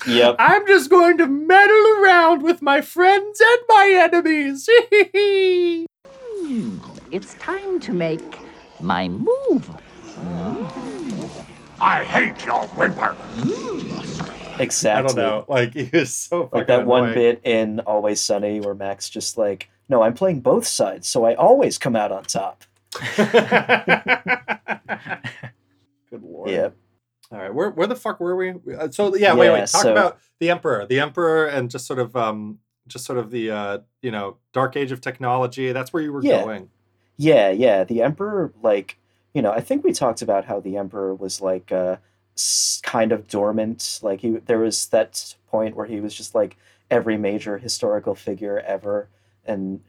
[0.07, 0.37] Yep.
[0.39, 4.69] I'm just going to meddle around with my friends and my enemies.
[7.13, 8.39] It's time to make
[8.81, 9.71] my move.
[11.81, 13.17] I hate your whimper.
[14.59, 14.91] Exactly.
[14.91, 15.45] I don't know.
[15.49, 19.39] Like he is so fucking Like that one bit in Always Sunny where Max just
[19.39, 22.65] like, no, I'm playing both sides, so I always come out on top.
[26.11, 26.51] Good lord.
[26.51, 26.77] Yep.
[27.33, 27.55] All right.
[27.55, 28.51] Where where the fuck were we?
[28.75, 29.61] Uh, So yeah, wait, Yeah, wait.
[29.69, 33.31] Talk so- about the emperor, the emperor, and just sort of um, just sort of
[33.31, 35.73] the uh, you know, dark age of technology.
[35.73, 36.43] That's where you were Yeah.
[36.45, 36.71] going.
[37.17, 37.85] Yeah, yeah.
[37.85, 38.97] The Emperor, like,
[39.35, 41.97] you know, I think we talked about how the Emperor was like uh,
[42.83, 44.01] kind of dormant.
[44.03, 46.57] Like he, there was that point where he was just like
[46.91, 49.11] every major historical figure ever,
[49.51, 49.81] and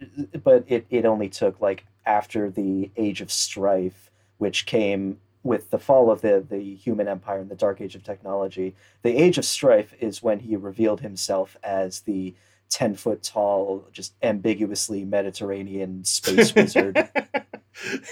[0.44, 5.80] but it it only took like after the Age of Strife, which came with the
[5.80, 8.76] fall of the the human empire and the dark age of technology.
[9.04, 12.34] The Age of Strife is when he revealed himself as the
[12.70, 16.98] ten foot tall, just ambiguously Mediterranean space wizard.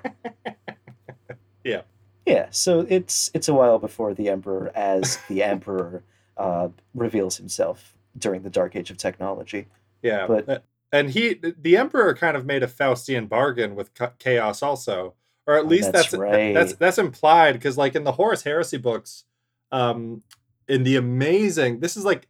[1.65, 1.83] yeah.
[2.27, 6.03] Yeah, so it's it's a while before the Emperor, as the Emperor,
[6.39, 9.67] uh, reveals himself during the Dark Age of technology.
[10.03, 10.59] Yeah, But- uh,
[10.95, 15.15] and he, the Emperor, kind of made a Faustian bargain with Chaos, also,
[15.47, 16.55] or at Oh, least that's that's right.
[16.55, 19.25] that's that's implied because, like in the Horus Heresy books,
[19.73, 20.23] um,
[20.69, 22.29] in the amazing, this is like,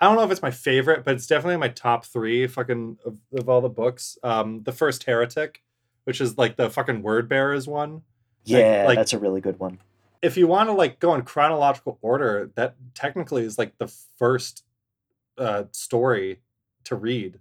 [0.00, 3.18] I don't know if it's my favorite, but it's definitely my top three fucking of,
[3.34, 4.18] of all the books.
[4.22, 5.62] Um, the first Heretic,
[6.04, 8.02] which is like the fucking Word Bearers one.
[8.44, 9.78] Yeah, like- that's a really good one.
[10.22, 14.64] if you want to like go in chronological order, that technically is like the first
[15.38, 16.40] uh, story
[16.84, 17.38] to read,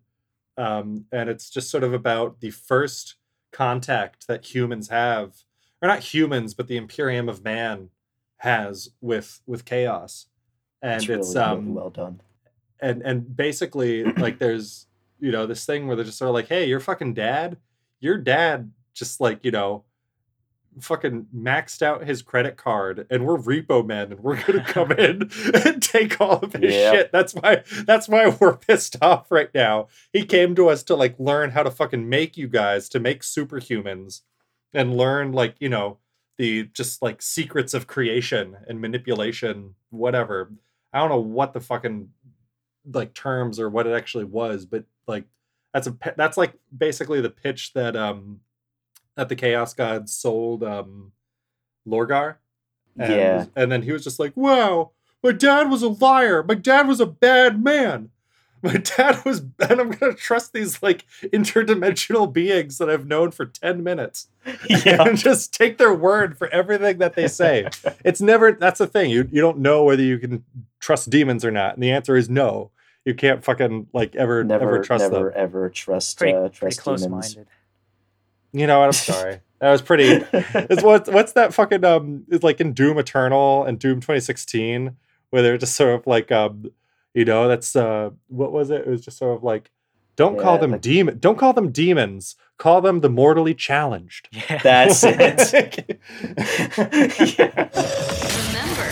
[0.60, 3.16] um, and it's just sort of about the first
[3.52, 5.38] contact that humans have,
[5.82, 7.90] or not humans, but the Imperium of Man
[8.38, 10.28] has with with chaos,
[10.82, 12.22] and It's really, it's um well done.
[12.82, 14.88] and and basically like there's
[15.20, 17.58] you know this thing where they're just sort of like hey your fucking dad
[18.00, 19.84] your dad just like you know
[20.80, 25.30] fucking maxed out his credit card and we're repo men and we're gonna come in
[25.66, 27.12] and take all of his shit.
[27.12, 29.88] That's why that's why we're pissed off right now.
[30.12, 33.22] He came to us to like learn how to fucking make you guys to make
[33.22, 34.22] superhumans
[34.74, 35.98] and learn like you know
[36.38, 40.52] the just like secrets of creation and manipulation whatever.
[40.94, 42.10] I don't know what the fucking
[42.92, 45.26] like terms or what it actually was but like
[45.74, 48.40] that's a that's like basically the pitch that um
[49.20, 51.12] that the chaos gods sold um
[51.88, 52.36] lorgar
[52.98, 53.46] and, Yeah.
[53.56, 57.00] and then he was just like wow my dad was a liar my dad was
[57.02, 58.12] a bad man
[58.64, 63.46] my dad was and i'm gonna trust these like interdimensional beings that i've known for
[63.46, 64.28] 10 minutes
[64.70, 65.04] Yeah.
[65.04, 67.68] and just take their word for everything that they say
[68.06, 70.44] it's never that's the thing you you don't know whether you can
[70.80, 72.72] trust demons or not and the answer is no
[73.06, 76.58] you can't fucking like ever never, ever trust never, them ever trust Pretty, uh, pretty
[76.60, 77.36] trust close demons.
[77.36, 77.52] minded.
[78.54, 82.44] You know what i'm sorry that was pretty it's what what's that fucking um it's
[82.44, 84.96] like in doom eternal and doom 2016
[85.30, 86.66] where they're just sort of like um
[87.14, 89.70] you know that's uh what was it it was just sort of like
[90.16, 94.58] don't call them like- demon don't call them demons call them the mortally challenged Yeah.
[94.64, 95.16] That's it.
[97.40, 97.70] yeah.
[98.50, 98.88] Remember,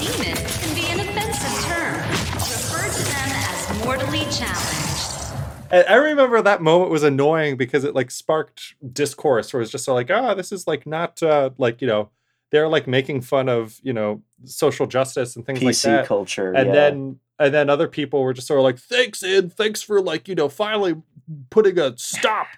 [0.00, 1.96] demon can be an offensive term.
[2.34, 4.69] Refer to them as mortally challenged.
[5.70, 9.70] I I remember that moment was annoying because it like sparked discourse where it was
[9.70, 12.10] just so like, ah, this is like not uh like, you know,
[12.50, 16.06] they're like making fun of, you know, social justice and things like PC that.
[16.06, 16.52] culture.
[16.52, 16.72] and yeah.
[16.74, 20.28] then and then other people were just sort of like, thanks, Id, thanks for like,
[20.28, 20.96] you know, finally
[21.48, 22.48] putting a stop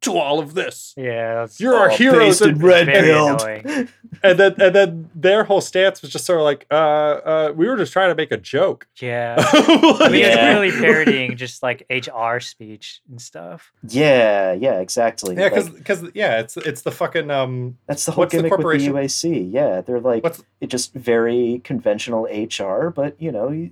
[0.00, 0.94] to all of this.
[0.96, 2.42] Yeah, You're our Oh, heroes.
[2.42, 3.88] in And, red very annoying.
[4.22, 7.66] and then and then their whole stance was just sort of like, uh, uh, we
[7.68, 8.86] were just trying to make a joke.
[9.00, 9.36] Yeah.
[9.38, 10.52] I mean, it's Yeah.
[10.58, 13.72] really parodying just like HR speech and stuff.
[13.88, 15.36] Yeah, yeah, exactly.
[15.36, 18.38] Yeah, because Like, because yeah, it's it's the fucking um that's the whole what's the
[18.42, 18.88] gimmick with the?
[18.88, 19.52] UAC.
[19.52, 23.68] Yeah, they're like What's- it just very conventional HR, but you know,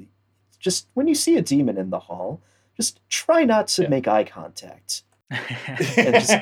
[0.58, 2.40] just when you see a demon in the hall,
[2.76, 3.88] just try not to Yeah.
[3.88, 5.02] make eye contact.
[5.94, 6.32] just-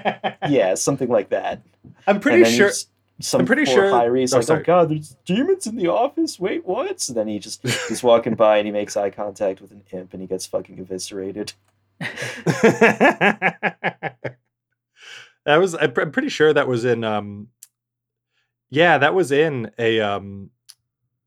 [0.48, 1.62] Yeah, something like that.
[2.06, 2.86] I'm pretty sure he's-
[3.20, 4.60] Some I'm pretty sure- Hirie's oh, like, sorry.
[4.60, 6.38] oh god, there's demons in the office.
[6.38, 7.00] Wait, what?
[7.00, 10.12] So then he just he's walking by and he makes eye contact with an imp
[10.12, 11.52] and he gets fucking eviscerated.
[15.48, 17.48] that was I'm pretty sure that was in um
[18.70, 20.50] yeah that was in a um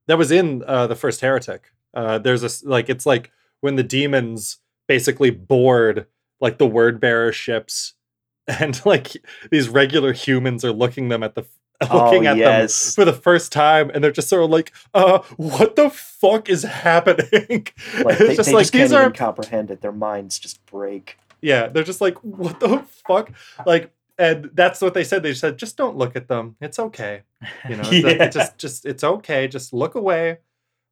[0.08, 3.84] that was in uh the first heretic uh there's a like it's like when the
[3.84, 6.08] demons basically board
[6.40, 7.96] like the word bearer ships
[8.48, 9.18] and like
[9.52, 11.46] these regular humans are looking them at the
[11.94, 15.20] looking oh at them for the first time and they're just sort of like uh
[15.38, 17.68] what the fuck is happening
[18.04, 19.82] Like it's they, just they like just can't these are comprehend it.
[19.82, 21.18] Their minds just break.
[21.42, 23.32] yeah, they're just like, what the fuck?
[23.66, 25.24] Like, and that's what they said.
[25.24, 26.56] They said, just don't look at them.
[26.62, 27.24] It's okay.
[27.68, 28.28] You know, it's like, Yeah.
[28.30, 29.48] just, just, it's okay.
[29.48, 30.38] Just look away.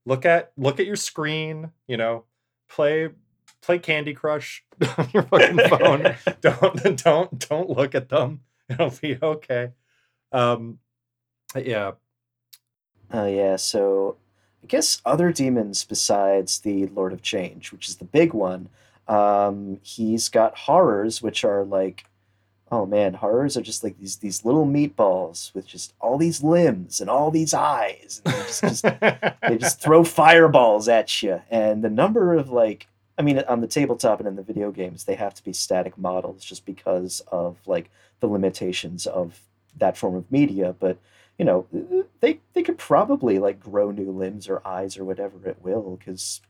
[0.06, 1.71] Look at, look at your screen.
[1.88, 2.23] You know,
[2.67, 3.10] play,
[3.62, 4.63] play Candy Crush
[4.97, 6.15] on your fucking phone.
[6.41, 8.41] don't, don't, don't look at them.
[8.70, 9.72] It'll be okay.
[10.32, 10.80] Um,
[11.56, 11.91] yeah.
[13.12, 14.18] Oh yeah, so
[14.64, 18.70] I guess other demons besides the Lord of Change, which is the big one,
[19.08, 22.06] um, he's got horrors, which are like,
[22.72, 27.02] oh man, horrors are just like these these little meatballs with just all these limbs
[27.02, 28.84] and all these eyes, and they just, just
[29.41, 32.88] they just throw fireballs at you, and the number of like.
[33.18, 35.97] I mean, on the tabletop and in the video games, they have to be static
[35.97, 37.89] models just because of like
[38.22, 39.41] the limitations of
[39.78, 40.74] that form of media.
[40.80, 40.97] But
[41.39, 41.65] you know,
[42.19, 46.41] they they could probably like grow new limbs or eyes or whatever it will, because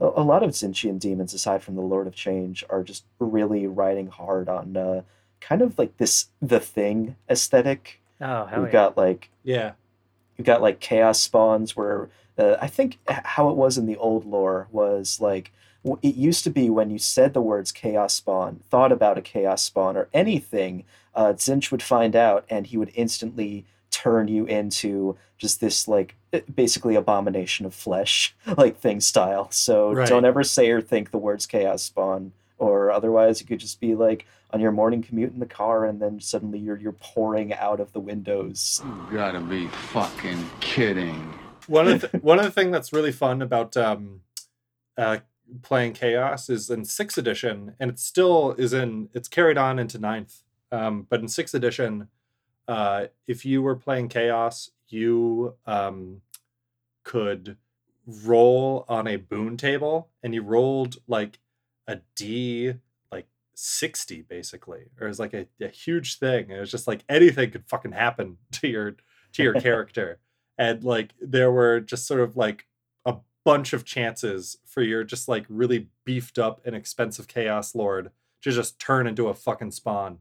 [0.00, 3.66] a, a lot of Tzeentchian demons, aside from the Lord of Change, are just really
[3.66, 5.02] riding hard on uh,
[5.40, 8.00] kind of like this the thing aesthetic.
[8.20, 8.72] Oh, hell We've yeah.
[8.72, 9.72] got like Yeah.
[10.36, 12.08] you've got like chaos spawns where
[12.38, 15.52] uh, I think how it was in the old lore was like
[16.00, 19.62] it used to be when you said the words chaos spawn, thought about a chaos
[19.62, 25.16] spawn or anything, uh, Tzeentch would find out and he would instantly turn you into
[25.38, 26.16] just this like
[26.54, 29.48] basically abomination of flesh like thing style.
[29.52, 30.08] So Right.
[30.08, 32.32] don't ever say or think the words chaos spawn.
[32.58, 36.00] Or otherwise, you could just be like on your morning commute in the car, and
[36.00, 38.80] then suddenly you're you're pouring out of the windows.
[39.10, 41.34] You gotta be fucking kidding.
[41.66, 44.20] one of the, one of the thing that's really fun about um,
[44.96, 45.18] uh,
[45.62, 49.08] playing chaos is in sixth edition, and it still is in.
[49.12, 52.06] It's carried on into ninth, um, but in sixth edition,
[52.68, 56.22] uh, if you were playing chaos, you um,
[57.04, 57.56] could
[58.24, 61.38] roll on a boon table, and you rolled like
[61.86, 62.74] a D
[63.10, 66.50] like sixty basically, or it was like a, a huge thing.
[66.50, 68.96] It was just like anything could fucking happen to your
[69.32, 70.18] to your character
[70.58, 72.66] and like there were just sort of like
[73.04, 78.10] a bunch of chances for your just like really beefed up and expensive chaos lord
[78.42, 80.18] to just turn into a fucking spawn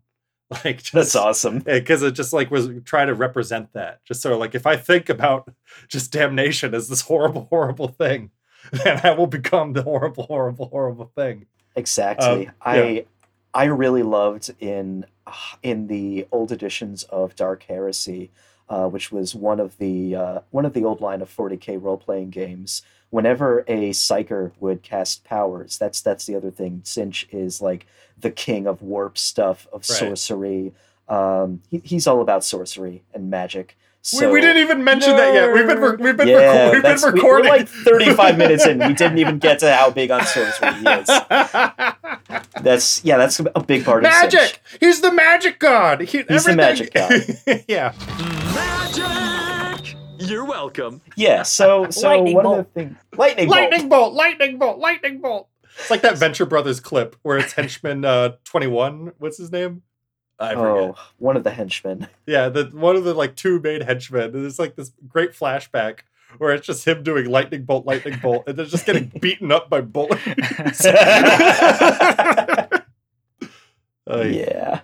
[0.65, 1.59] like just, That's awesome.
[1.59, 4.75] because it just like was trying to represent that just sort of like if i
[4.75, 5.49] think about
[5.87, 8.31] just damnation as this horrible horrible thing
[8.71, 11.45] then i will become the horrible horrible horrible thing
[11.75, 12.47] Exactly.
[12.47, 13.05] Um, I
[13.53, 15.05] I really loved in
[15.63, 18.31] in the old editions of Dark Heresy,
[18.69, 21.97] uh, which was one of the uh, one of the old line of 40k role
[21.97, 22.81] playing games.
[23.11, 26.81] Whenever a psyker would cast powers, that's that's the other thing.
[26.83, 27.85] Tzeentch is like
[28.19, 29.97] the king of warp stuff of Right.
[29.99, 30.73] sorcery.
[31.07, 33.77] Um, he, he's all about sorcery and magic.
[34.03, 36.63] So, we, we didn't even mention that yet we've been re- we've been, yeah, reco-
[36.71, 38.79] we've been that's- we- recording We're like 35 minutes in.
[38.79, 41.07] We didn't even get to how big on sorcery he is.
[42.61, 44.21] That's yeah, that's a big part of Tzeentch.
[44.33, 44.61] magic.
[44.79, 46.01] He's the magic god.
[46.01, 47.11] He, He's the magic god.
[47.67, 47.93] yeah.
[48.55, 49.20] Magic!
[50.31, 51.01] You're welcome.
[51.15, 52.59] Yeah, so so Lightning one bolt.
[52.59, 53.57] of the things lightning, bolt.
[53.59, 54.13] Lightning bolt.
[54.13, 54.79] Lightning bolt.
[54.79, 55.47] Lightning bolt.
[55.79, 59.13] It's like that Venture Brothers clip where it's henchman uh, twenty one.
[59.19, 59.83] What's his name?
[60.39, 60.65] I forget.
[60.65, 62.07] Oh, one of the henchmen.
[62.25, 64.31] Yeah, the one of the like two main henchmen.
[64.31, 65.99] There's like this great flashback
[66.37, 69.69] where it's just him doing lightning bolt, lightning bolt, and they're just getting beaten up
[69.69, 70.21] by bullets.
[70.87, 72.81] Ay.
[74.07, 74.81] Yeah.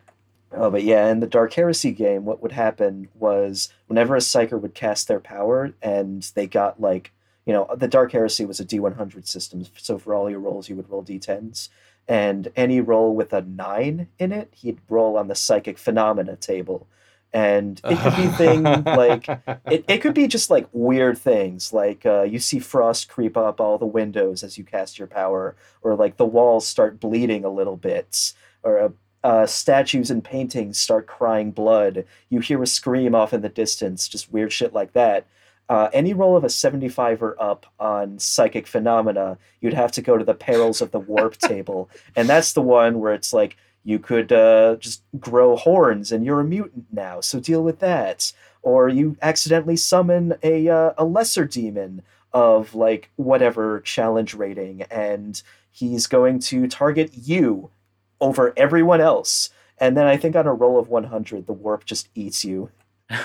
[0.52, 4.60] Oh, but yeah, in the Dark Heresy game, what would happen was whenever a psyker
[4.60, 7.12] would cast their power and they got like,
[7.46, 10.76] you know, the Dark Heresy was a D100 system, so for all your rolls, you
[10.76, 11.70] would roll D10s.
[12.08, 16.88] And any roll with a nine in it, he'd roll on the psychic phenomena table.
[17.34, 19.28] And it could be thing like
[19.70, 23.60] it, it could be just like weird things like uh, you see frost creep up
[23.60, 27.50] all the windows as you cast your power or like the walls start bleeding a
[27.50, 28.34] little bit
[28.64, 28.90] or uh,
[29.28, 32.06] uh, statues and paintings start crying blood.
[32.30, 35.26] You hear a scream off in the distance just weird shit like that.
[35.68, 40.18] Uh, any roll of a 75 or up on psychic phenomena you'd have to go
[40.18, 41.90] to the perils of the warp table.
[42.16, 46.40] And that's the one where it's like you could uh, just grow horns and you're
[46.40, 48.32] a mutant now so deal with that.
[48.62, 52.02] Or you accidentally summon a uh, a lesser demon
[52.32, 57.72] of like whatever challenge rating and he's going to target you
[58.20, 59.50] over everyone else.
[59.80, 62.72] And then i think on a roll of 100 the warp just eats you.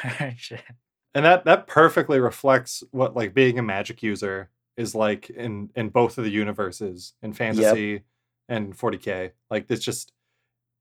[1.14, 5.90] And that that perfectly reflects what like being a magic user is like in in
[5.90, 8.04] both of the universes in fantasy
[8.48, 10.12] and 40k like it's just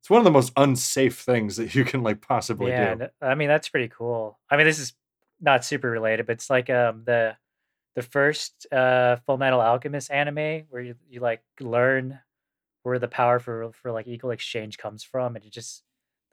[0.02, 3.04] it's one of the most unsafe things that you can like possibly yeah, do.
[3.04, 4.40] n- I mean that's pretty cool.
[4.50, 4.94] I mean this is
[5.40, 7.36] not super related, but it's like um the
[7.96, 12.20] the first uh Full Metal Alchemist anime where you, you like learn
[12.84, 15.84] where the power for for like equal exchange comes from, and it just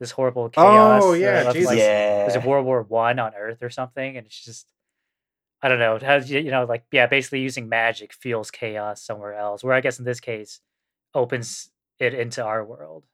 [0.01, 1.03] this horrible chaos.
[1.05, 1.67] Oh, uh, yeah, of, Jesus.
[1.67, 4.67] like, there's a World War One on Earth or something, and it's just
[5.63, 5.97] I don't know.
[5.97, 9.65] It has you you know like yeah, basically using magic fuels chaos somewhere else.
[9.65, 10.61] Where I guess in this case
[11.15, 13.05] opens it into our world.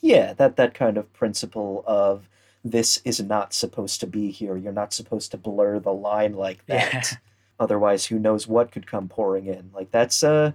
[0.00, 2.28] yeah that that kind of principle of
[2.64, 6.64] this is not supposed to be here you're not supposed to blur the line like
[6.66, 7.16] that Yeah.
[7.60, 10.54] otherwise who knows what could come pouring in like that's a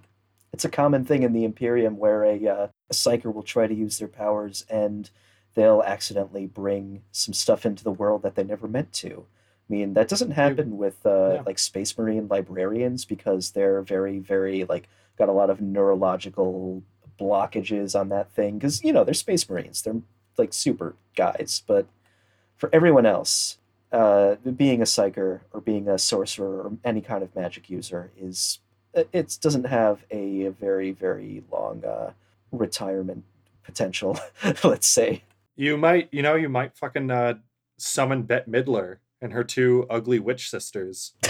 [0.54, 3.74] it's a common thing in the imperium where a, uh, a psyker will try to
[3.74, 5.10] use their powers and
[5.56, 9.26] they'll accidentally bring some stuff into the world that they never meant to.
[9.70, 11.42] I mean that doesn't happen with uh, Yeah.
[11.46, 14.88] like space marine librarians because they're very very like
[15.18, 16.84] got a lot of neurological
[17.20, 19.82] blockages on that thing because you know they're space marines.
[19.82, 20.02] They're
[20.38, 21.64] like super guys.
[21.66, 21.88] But
[22.58, 23.58] for everyone else
[23.92, 28.60] uh, being a psyker or being a sorcerer or any kind of magic user is
[28.94, 32.12] it doesn't have a very very long uh,
[32.52, 33.24] retirement
[33.64, 34.20] potential.
[34.64, 35.24] let's say.
[35.56, 37.36] You might, you know, you might fucking uh,
[37.78, 41.14] summon Bette Midler and her two ugly witch sisters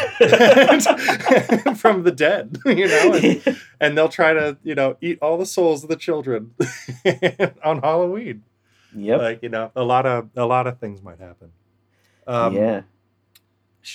[1.78, 5.46] from the dead, you know, and, and they'll try to, you know, eat all the
[5.46, 6.56] souls of the children
[7.64, 8.44] on Halloween.
[8.96, 9.20] Yep.
[9.22, 11.52] Like, you know, a lot of a lot of things might happen.
[12.26, 12.82] Um, yeah.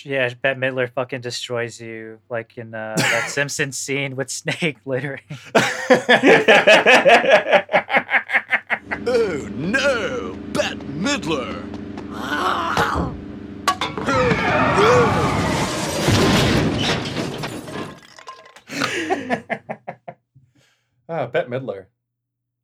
[0.05, 5.22] Yeah, Bette Midler fucking destroys you, like in uh, that Simpsons scene with Snake littering.
[9.11, 11.64] Oh no, Bette Midler.
[21.09, 21.86] Ah, Bette Midler.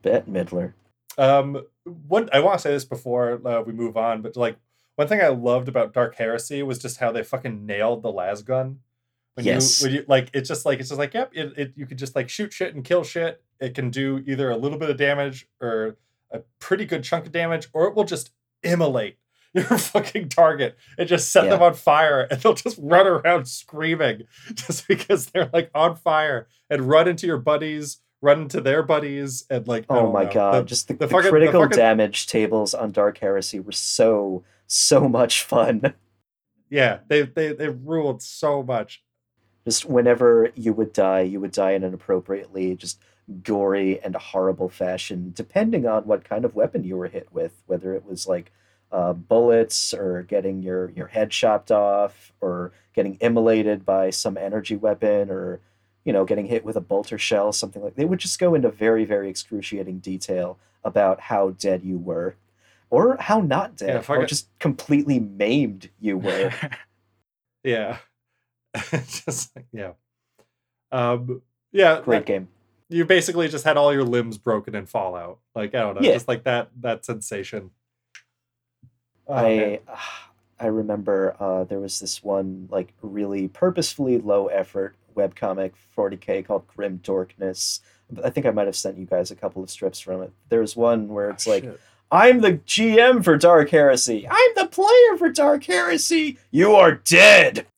[0.02, 0.74] Bette Midler.
[1.16, 4.56] Um, one I want to say this before uh, we move on, but like
[4.96, 8.42] one thing I loved about Dark Heresy was just how they fucking nailed the las
[8.42, 8.80] gun.
[9.34, 9.80] When Yes.
[9.82, 11.98] you when you like it's just like it's just like yep, it, it you could
[11.98, 13.42] just like shoot shit and kill shit.
[13.60, 15.96] It can do either a little bit of damage or
[16.30, 18.30] a pretty good chunk of damage, or it will just
[18.62, 19.18] immolate
[19.54, 24.22] your fucking target and just set them on fire and they'll just run around screaming
[24.54, 29.44] just because they're like on fire and run into your buddies, run into their buddies,
[29.50, 30.32] and like Oh my know.
[30.32, 30.62] god!
[30.64, 34.44] The- Just the, the the fucking- critical fucking- damage tables on Dark Heresy were so
[34.66, 35.94] so much fun.
[36.70, 39.02] Yeah, they they they ruled so much.
[39.64, 43.00] Just whenever you would die, you would die in an appropriately just
[43.42, 47.94] gory and horrible fashion, depending on what kind of weapon you were hit with, whether
[47.94, 48.52] it was like
[48.94, 54.76] uh, bullets or getting your your head chopped off or getting immolated by some energy
[54.76, 55.60] weapon or
[56.04, 58.70] you know getting hit with a bolter shell something like they would just go into
[58.70, 62.36] very very excruciating detail about how dead you were
[62.94, 64.28] or how not dead Yeah, or it.
[64.28, 66.52] just completely maimed you were
[67.64, 67.98] Yeah,
[68.90, 69.92] just yeah,
[70.92, 71.42] um,
[71.72, 72.00] yeah.
[72.02, 72.48] great that- game
[72.90, 75.38] You basically just had all your limbs broken in Fallout.
[75.54, 76.12] Like I don't know, Yeah.
[76.14, 77.70] just like that that sensation.
[79.26, 79.80] Oh, I.
[80.60, 86.68] I remember uh, there was this one like really purposefully low effort webcomic 40k called
[86.68, 87.80] Grim Dorkness.
[88.22, 90.32] I think I might have sent you guys a couple of strips from it.
[90.50, 91.80] There's one where it's Oh, like, shit.
[92.14, 94.24] I'm the GM for Dark Heresy.
[94.30, 96.38] I'm the player for Dark Heresy.
[96.52, 97.66] You are dead.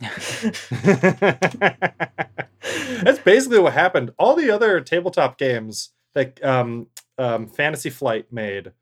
[3.01, 4.11] That's basically what happened.
[4.19, 8.73] All the other tabletop games that um, um, Fantasy Flight made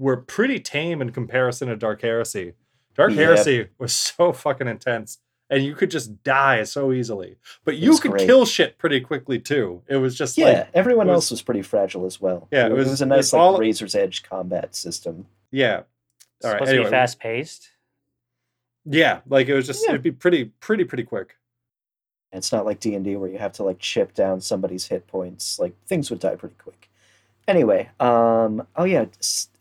[0.00, 2.54] were pretty tame in comparison to Dark Heresy.
[2.96, 3.18] Dark Yep.
[3.20, 5.18] Heresy was so fucking intense,
[5.50, 7.36] and you could just die so easily.
[7.64, 8.26] But you could great.
[8.26, 9.82] kill shit pretty quickly too.
[9.88, 12.48] It was just Yeah, like everyone was- else was pretty fragile as well.
[12.50, 15.26] Yeah, it it was- was, a nice was like all- razor's edge combat system.
[15.50, 15.82] yeah.
[16.42, 16.58] All right.
[16.58, 17.70] supposed Anyway, to be fast paced.
[18.84, 19.90] yeah, like it was just Yeah.
[19.90, 21.36] it'd be pretty pretty pretty quick.
[22.32, 24.88] And it's not like D and D where you have to like chip down somebody's
[24.88, 25.58] hit points.
[25.58, 26.90] Like things would die pretty quick.
[27.46, 29.02] Anyway, um, oh yeah,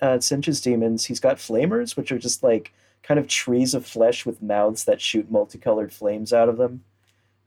[0.01, 1.05] uh, Tzeentch's demons.
[1.05, 2.73] He's got flamers, which are just like
[3.03, 6.83] kind of trees of flesh with mouths that shoot multicolored flames out of them.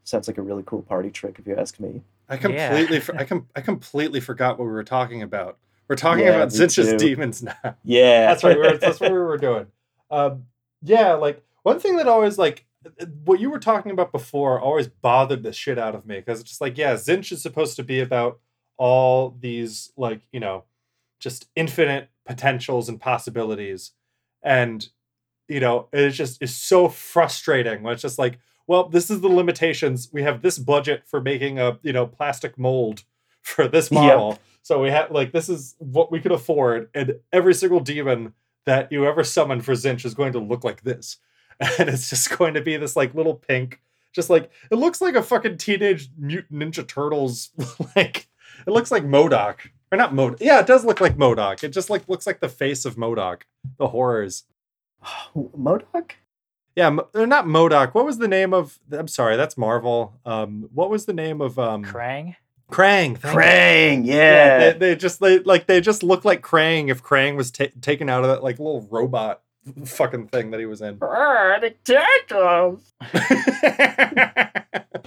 [0.05, 2.03] Sounds like a really cool party trick, if you ask me.
[2.29, 2.39] I Yeah.
[2.69, 5.59] completely for, I com- I completely forgot what we were talking about.
[5.89, 6.99] We're talking Yeah, about me Tzeentch's too.
[6.99, 7.55] demons now.
[7.85, 8.57] Yeah, that's right.
[8.57, 9.67] we were- that's what we were doing.
[10.11, 10.47] Um,
[10.83, 12.65] yeah, like one thing that always like
[13.25, 16.51] what you were talking about before always bothered the shit out of me because it's
[16.51, 18.39] just like yeah, Tzeentch is supposed to be about
[18.77, 20.65] all these like you know
[21.19, 23.93] just infinite potentials and possibilities,
[24.43, 24.89] and
[25.49, 29.29] you know it's just is so frustrating when it's just like well this is the
[29.29, 30.09] limitations.
[30.13, 33.05] We have this budget for making a you know plastic mold
[33.43, 34.01] for this Yep.
[34.01, 34.39] model.
[34.63, 38.33] So we have like this is what we could afford and every single demon
[38.65, 41.19] that you ever summon for Tzeentch is going to look like this.
[41.79, 43.81] And it's just going to be this like little pink
[44.13, 47.51] just like it looks like a fucking teenage mutant ninja turtles
[47.97, 48.29] like
[48.67, 51.63] it looks like modoc or not mod yeah it does look like modoc.
[51.63, 53.47] It just like looks like the face of modoc
[53.79, 54.45] the horrors
[55.57, 56.17] Modoc.
[56.75, 57.95] yeah, Mo- or not Modoc.
[57.95, 58.79] What was the name of?
[58.93, 60.19] I'm sorry, that's Marvel.
[60.25, 62.37] Um, what was the name of um Krang.
[62.71, 63.17] Krang?
[63.19, 63.41] thank you.
[63.41, 64.59] Krang, Yeah, yeah.
[64.73, 68.09] they, they just they like they just look like Krang if Krang was ta- taken
[68.11, 69.43] out of that like little robot
[69.85, 70.99] fucking thing that he was in.
[71.01, 72.93] the turtles.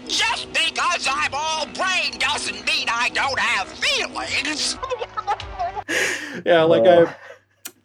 [0.07, 4.77] Just because I'm all brain doesn't mean I don't have feelings.
[6.45, 7.05] yeah, like Uh,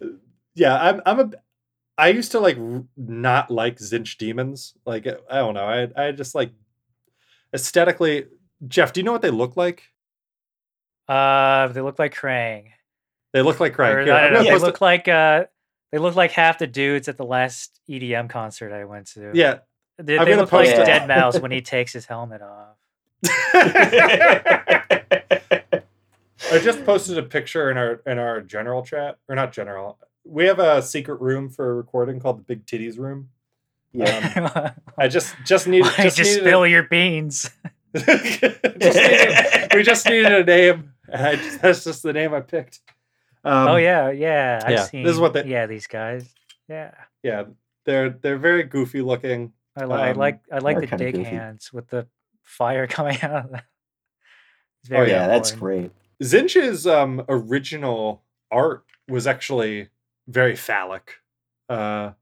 [0.02, 0.06] I,
[0.54, 1.30] yeah, I'm I'm a.
[1.96, 2.58] I used to like
[2.96, 4.74] not like Tzeentch demons.
[4.84, 5.64] Like I don't know.
[5.64, 6.50] I I just like
[7.54, 8.26] aesthetically.
[8.66, 9.82] Jeff, do you know what they look like?
[11.08, 12.70] Uh, they look like Krang.
[13.32, 13.94] They look like Krang.
[13.94, 15.44] Or, Here, I I'm know, gonna they look like uh,
[15.92, 19.30] they look like half the dudes at the last EDM concert I went to.
[19.34, 19.58] Yeah,
[19.98, 20.86] they, I'm they look like it.
[20.86, 22.76] Deadmau5 when he takes his helmet off.
[26.52, 29.98] I just posted a picture in our in our general chat, or not general.
[30.24, 33.28] We have a secret room for a recording called the Big Titties Room.
[33.92, 34.72] Yeah.
[34.98, 37.50] I just just need Why just, just needed spill a, your beans?
[37.96, 40.92] just needed- we just needed a name.
[41.12, 42.80] I just, that's just the name I picked.
[43.44, 44.60] Um, oh yeah, yeah.
[44.64, 46.28] I've yeah, this is what they- Yeah, these guys.
[46.68, 47.44] Yeah, yeah.
[47.84, 49.52] They're they're very goofy looking.
[49.76, 51.28] I, li- I Um, like I like the kinda dig goofy.
[51.30, 52.06] hands with the
[52.42, 53.60] fire coming out of them.
[54.82, 55.92] It's Oh, very yeah, that's great.
[56.22, 59.88] Tzeentch's um, original art was actually
[60.28, 61.16] very phallic.
[61.68, 62.12] Uh,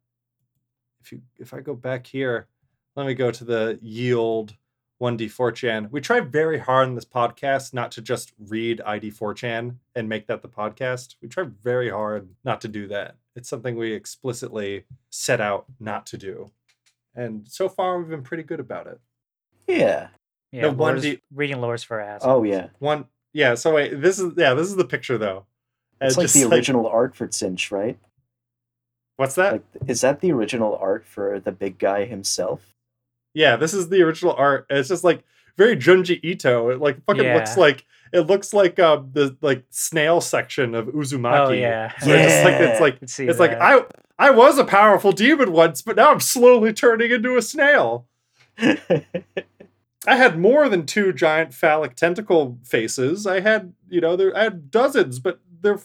[1.03, 2.49] if you if I go back here,
[2.97, 4.55] let me go to the yield
[5.03, 5.91] 1D4chan.
[5.91, 10.43] We try very hard in this podcast not to just read 1D4chan and make that
[10.43, 11.17] the podcast.
[11.21, 13.17] We try very hard not to do that.
[13.35, 16.53] It's something we explicitly set out not to do.
[17.15, 19.01] And so far we've been pretty good about it.
[19.67, 20.09] Yeah.
[20.53, 22.21] Yeah, No, one d reading lores for ass.
[22.23, 22.69] Oh yeah.
[22.79, 25.47] One yeah, so wait, this is yeah, this is the picture though.
[26.03, 27.97] And It's like just the original art for Tzeentch, right?
[29.17, 29.53] what's that?
[29.53, 32.75] Like, is that the original art for the big guy himself?
[33.35, 34.67] Yeah, this is the original art.
[34.69, 35.23] It's just like
[35.57, 36.71] very Junji Ito.
[36.71, 41.47] It like fucking looks like it looks like uh, the like snail section of Uzumaki.
[41.47, 41.93] Oh, yeah.
[42.01, 42.67] So it's just like Yeah.
[42.71, 43.53] it's like Could see it's like.
[43.53, 43.85] I
[44.19, 48.07] I was a powerful demon once, but now I'm slowly turning into a snail.
[48.59, 53.27] I had more than two giant phallic tentacle faces.
[53.27, 55.81] I had, you know, there I had dozens, but they're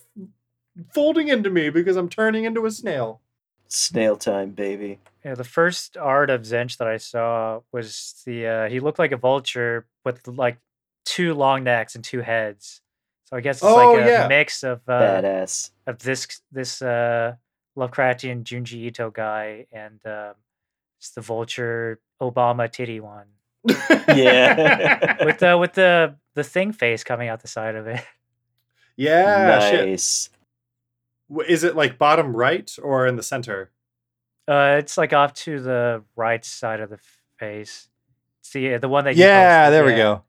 [0.93, 3.21] folding into me because I'm turning into a snail.
[3.69, 4.99] Snail time, baby.
[5.25, 9.11] Yeah, the first art of Tzeentch that I saw was the uh, he looked like
[9.11, 10.57] a vulture with like
[11.05, 12.81] two long necks and two heads.
[13.25, 14.27] So I guess it's Oh, like a yeah.
[14.27, 15.71] mix of uh, Badass.
[15.85, 17.35] of this this uh,
[17.77, 20.35] Lovecraftian Junji Ito guy and um,
[20.99, 23.27] it's the vulture Obama titty one
[24.07, 25.23] Yeah.
[25.25, 28.01] with the with the the thing face coming out the side of it.
[28.97, 30.29] Yeah, nice.
[31.29, 33.71] W- Is it like bottom right or in the center?
[34.47, 36.99] Uh, it's like off to the right side of the
[37.37, 37.89] face.
[38.41, 39.97] See the one that you Yeah, posted, there we yeah.
[39.97, 40.23] go.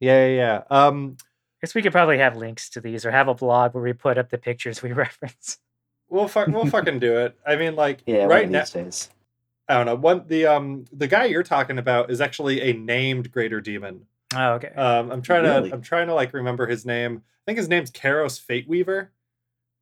[0.00, 0.62] Yeah, yeah, yeah.
[0.86, 3.82] Um, I guess we could probably have links to these or have a blog where
[3.82, 5.58] we put up the pictures we reference.
[6.08, 7.38] we'll fuck, we'll fucking do it.
[7.46, 9.10] I mean, like, Yeah, right now, these days.
[9.68, 9.94] I don't know.
[9.94, 14.06] One the um the guy you're talking about is actually a named greater demon.
[14.34, 14.68] Oh, okay.
[14.68, 15.70] Um, I'm trying Really?
[15.70, 17.22] to I'm trying to like remember his name.
[17.24, 19.08] I think his name's Kairos Fateweaver.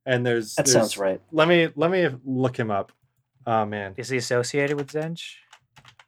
[0.06, 1.20] And there's That there's- sounds right.
[1.32, 2.92] Let me let me look him up.
[3.46, 3.94] Oh man.
[3.96, 5.34] Is he associated with Tzeentch?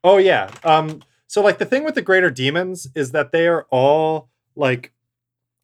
[0.03, 0.51] Oh yeah.
[0.64, 4.93] Um so like the thing with the greater demons is that they are all like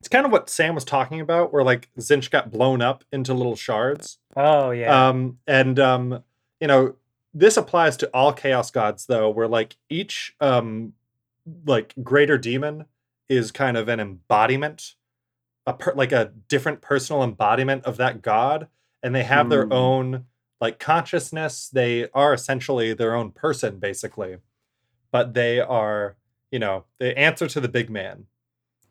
[0.00, 3.32] it's kind of what Sam was talking about where like Tzeentch got blown up into
[3.32, 4.18] little shards.
[4.36, 5.08] Oh yeah.
[5.08, 6.22] Um and um
[6.60, 6.96] you know
[7.32, 10.92] this applies to all chaos gods though where like each um
[11.66, 12.86] like greater demon
[13.28, 14.94] is kind of an embodiment
[15.66, 18.68] a per- like a different personal embodiment of that god
[19.02, 19.72] and they have their Hmm.
[19.72, 20.24] own
[20.60, 24.38] like consciousness they are essentially their own person basically
[25.12, 26.16] but they are
[26.50, 28.26] you know they answer to the big man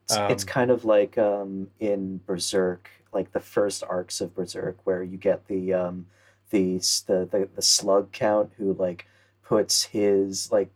[0.04, 4.78] It's, it's Um, kind of like um, in Berserk, like the first arcs of Berserk,
[4.86, 6.08] where you get the um,
[6.52, 6.78] the,
[7.08, 9.08] the the the slug count who like
[9.44, 10.70] puts his like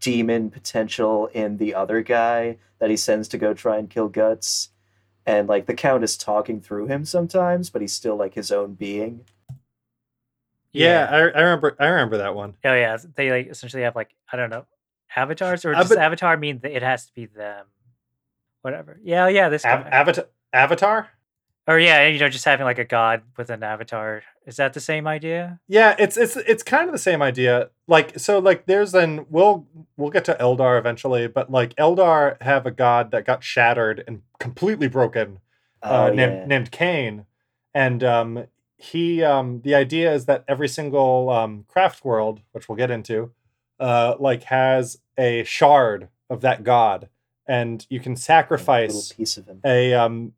[0.00, 4.70] demon potential in the other guy that he sends to go try and kill guts,
[5.24, 8.74] and like the count is talking through him sometimes, but he's still like his own
[8.74, 9.24] being.
[10.72, 12.98] yeah, I, I remember i remember that one Oh yeah.
[13.14, 14.66] They like essentially have like I don't know
[15.14, 17.66] avatars or does but- avatar mean that it has to be them?
[18.62, 18.98] Whatever.
[19.02, 19.48] Yeah, oh, yeah.
[19.48, 21.08] This Av- avatar avatar
[21.66, 24.22] or yeah, you know, just having like a god with an avatar.
[24.46, 25.58] Is that the same idea?
[25.66, 27.70] Yeah, it's it's it's kind of the same idea.
[27.88, 29.66] Like so like there's an we'll
[29.96, 34.22] we'll get to Eldar eventually, but like Eldar have a god that got shattered and
[34.38, 35.40] completely broken
[35.82, 36.46] uh Oh, named yeah.
[36.46, 37.26] named Khaine.
[37.74, 38.46] And um
[38.78, 43.32] he um the idea is that every single um craft world, which we'll get into,
[43.80, 47.08] uh like has a shard of that god
[47.48, 49.60] and you can A sacrifice piece of him.
[49.64, 50.32] a um,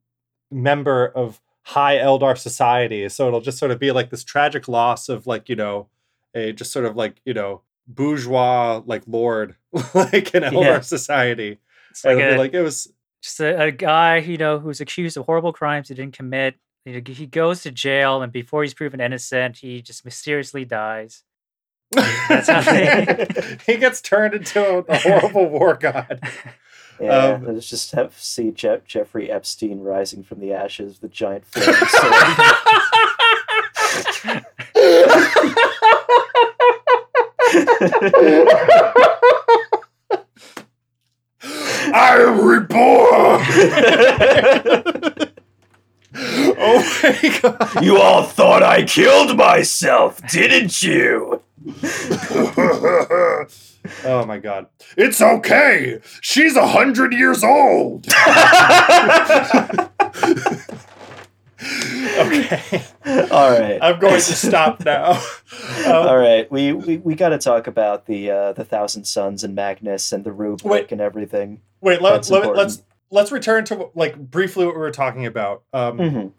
[0.51, 3.07] member of high Eldar society.
[3.11, 5.89] So it'll just sort of be like this tragic loss of like, you know,
[6.35, 9.55] a just sort of like, you know, bourgeois like lord
[9.95, 10.81] like in Eldar Yeah.
[10.81, 11.59] society.
[11.91, 12.91] It's like It'll a, like it was
[13.23, 16.55] just a, a guy, you know, who's accused of horrible crimes he didn't commit.
[16.87, 21.23] You know, He goes to jail, and before he's proven innocent, he just mysteriously dies.
[21.93, 26.21] That's how they- he gets turned into a horrible war god.
[27.01, 31.09] Yeah, Um, let's just have see Je- Jeffrey Epstein rising from the ashes with the
[31.09, 32.13] giant flaming sword.
[41.93, 42.69] I am reborn.
[46.59, 47.85] oh my god!
[47.85, 51.43] You all thought I killed myself, didn't you?
[54.05, 54.67] Oh my god!
[54.97, 56.01] It's okay.
[56.21, 58.07] She's a hundred years old.
[61.61, 62.83] Okay,
[63.33, 63.79] All right.
[63.83, 65.13] I'm going to stop now.
[65.87, 69.43] Um, All right, we we, we got to talk about the uh, the Thousand Sons
[69.43, 70.93] and Magnus and the rubric Wait.
[70.93, 71.61] and everything.
[71.81, 75.65] Wait, let, let, let's let's return to like briefly what we were talking about.
[75.73, 76.33] Um, Mhm.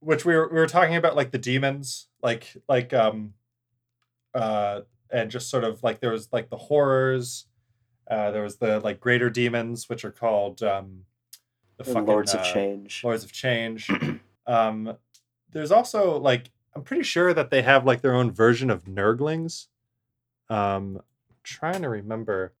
[0.00, 3.32] which we were we were talking about like the demons, like like um,
[4.34, 4.80] uh,
[5.12, 7.46] and just sort of like there was like the horrors.
[8.10, 11.04] Uh, there was the like greater demons, which are called um,
[11.76, 13.02] the fucking Lords of uh, Change.
[13.04, 13.88] Lords of Change.
[14.46, 14.96] um,
[15.50, 19.66] there's also like I'm pretty sure that they have like their own version of Nurglings.
[20.48, 21.00] Um,
[21.42, 22.52] trying to remember.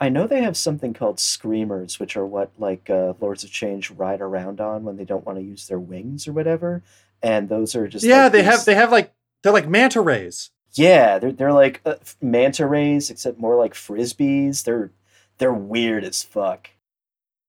[0.00, 3.90] I know they have something called screamers, which are what like uh, Lords of Change
[3.92, 6.82] ride around on when they don't want to use their wings or whatever.
[7.22, 10.00] And those are just yeah, like they these- have they have like they're like manta
[10.00, 10.50] rays.
[10.74, 14.64] Yeah they're they're like uh, manta rays except more like frisbees.
[14.64, 14.90] They're
[15.38, 16.70] they're weird as fuck.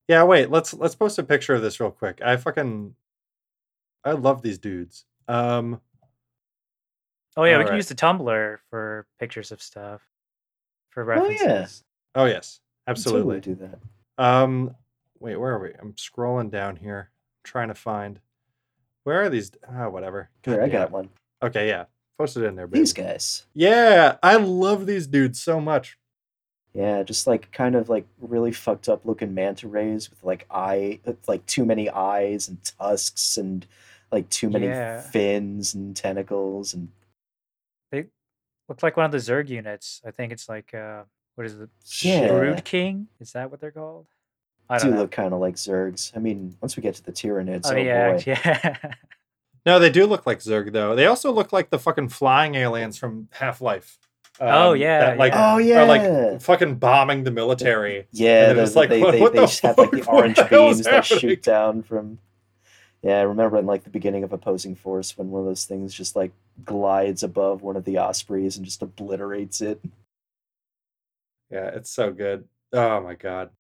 [0.08, 2.22] Yeah, wait, let's let's post a picture of this real quick.
[2.24, 2.96] I fucking
[4.04, 5.06] I love these dudes.
[5.28, 5.82] Um
[7.38, 7.68] Oh yeah, we Alright.
[7.68, 10.02] can use the Tumblr for pictures of stuff
[10.92, 11.84] for Oh, references.
[12.16, 12.22] yeah.
[12.22, 13.40] oh yes, I'd totally absolutely.
[13.42, 14.24] do that.
[14.24, 14.76] Um
[15.20, 15.72] wait, where are we?
[15.82, 17.10] I'm scrolling down here
[17.44, 18.20] trying to find
[19.04, 20.30] where are these ah whatever.
[20.44, 20.92] Here, I got damn.
[20.92, 21.10] one.
[21.44, 21.86] Okay, yeah.
[22.18, 22.80] Post it in there, baby.
[22.80, 23.46] These guys.
[23.54, 25.98] Yeah, I love these dudes so much.
[26.74, 31.00] Yeah, just like kind of like really fucked up looking manta rays with like eye,
[31.28, 33.66] like too many eyes and tusks and
[34.12, 35.02] like too many Yeah.
[35.02, 36.90] fins and tentacles and
[37.92, 38.06] They
[38.68, 40.02] look like one of the Zerg units.
[40.06, 41.04] I think it's like uh
[41.36, 41.70] what is it?
[42.02, 42.28] Yeah.
[42.30, 43.08] Brood King?
[43.20, 44.08] Is that what they're called?
[44.70, 45.02] I do don't know.
[45.02, 46.16] look kind of like Zergs.
[46.16, 48.24] I mean, once we get to the Tyranids, oh, oh, yeah, boy.
[48.26, 48.94] yeah.
[49.66, 50.96] No, they do look like Zerg though.
[50.96, 53.98] They also look like the fucking flying aliens from Half Life.
[54.40, 55.54] Oh, um, yeah, that, like yeah.
[55.54, 58.06] Oh yeah, are like fucking bombing the military.
[58.12, 58.50] yeah.
[58.50, 60.08] and the- it's like, they what- they, what they the just have like the fuck?
[60.14, 61.20] What orange the beams that happening?
[61.20, 62.20] shoot down from.
[63.02, 65.94] Yeah, I remember in like the beginning of Opposing Force when one of those things
[65.94, 66.32] just like
[66.64, 69.80] glides above one of the Ospreys and just obliterates it.
[71.52, 72.46] Yeah, it's so good.
[72.74, 73.52] Oh my god.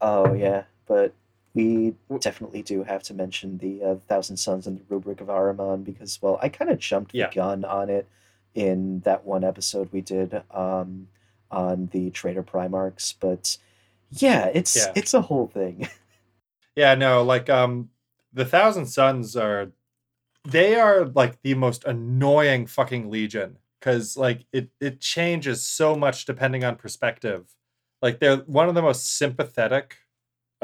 [0.00, 1.12] Oh yeah, but
[1.54, 5.84] we definitely do have to mention the uh, Thousand Sons and the Rubric of Ahriman
[5.84, 7.28] because, well, I kind of jumped Yeah.
[7.28, 8.08] the gun on it
[8.54, 11.08] in that one episode we did um,
[11.50, 13.56] on the Traitor Primarchs, but
[14.10, 14.92] yeah, it's Yeah.
[14.94, 15.88] it's a whole thing.
[16.76, 17.90] Yeah, no, like um
[18.32, 19.70] the Thousand Sons are
[20.44, 26.24] they are like the most annoying fucking legion cuz like it it changes so much
[26.24, 27.54] depending on perspective.
[28.02, 29.98] Like they're one of the most sympathetic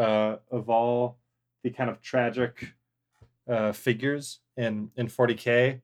[0.01, 1.19] uh of all
[1.63, 2.75] the kind of tragic
[3.49, 5.81] uh figures in in 40K,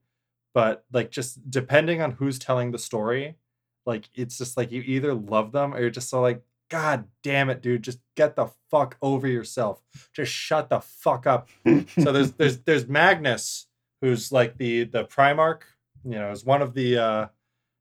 [0.55, 3.37] but like just depending on who's telling the story,
[3.85, 7.49] like it's just like you either love them or you're just so like god damn
[7.49, 9.83] it dude just get the fuck over yourself.
[10.13, 11.49] Just shut the fuck up.
[12.03, 13.67] So there's there's there's magnus
[14.01, 15.63] who's like the the primarch
[16.05, 17.27] you know is one of the uh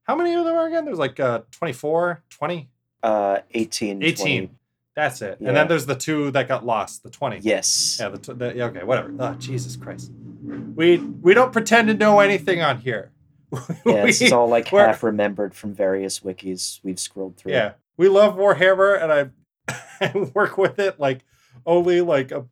[0.04, 0.84] how many of them are again?
[0.84, 2.68] There's like uh 24 20
[3.02, 4.50] uh, 18, 18 20.
[4.96, 5.48] That's it Yeah.
[5.48, 7.98] and then there's the two that got lost the 20 Yes.
[8.00, 10.10] yeah the, t- the okay whatever oh jesus christ
[10.74, 13.12] we we don't pretend to know anything on here
[13.86, 17.52] Yeah, this is all like half remembered from various wikis we've scrolled through.
[17.52, 19.12] Yeah, we love Warhammer, and
[19.68, 21.20] I, I work with it like
[21.64, 22.44] only like a,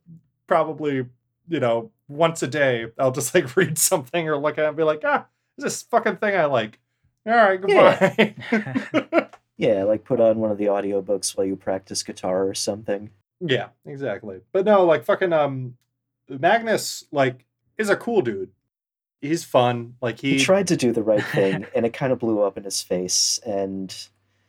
[0.47, 1.05] probably
[1.49, 2.87] you know once a day.
[2.97, 5.25] I'll just like read something or look at it and be like, ah,
[5.57, 6.79] is this fucking thing I like?
[7.27, 8.35] All right, goodbye.
[8.51, 9.27] Yeah,
[9.83, 13.09] like put on one of the audiobooks while you practice guitar or something.
[13.39, 13.69] Yeah.
[13.85, 14.41] exactly.
[14.51, 15.77] But no, like fucking um,
[16.29, 17.45] Magnus like
[17.77, 18.51] is a cool dude.
[19.21, 19.95] He's fun.
[20.01, 22.57] Like he, he tried to do the right thing and it kind of blew up
[22.57, 23.95] in his face and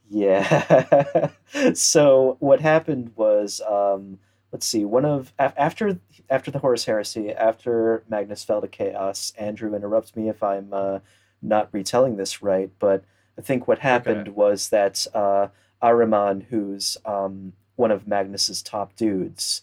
[0.09, 1.31] yeah
[1.75, 4.19] so what happened was um
[4.53, 5.99] let's see one of after
[6.31, 11.01] after the horus heresy after magnus fell to chaos andrew interrupts me if i'm uh,
[11.43, 13.05] not retelling this right but
[13.39, 15.49] i think what happened was that uh
[15.83, 19.63] Ahriman, who's um one of magnus's top dudes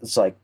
[0.00, 0.36] was like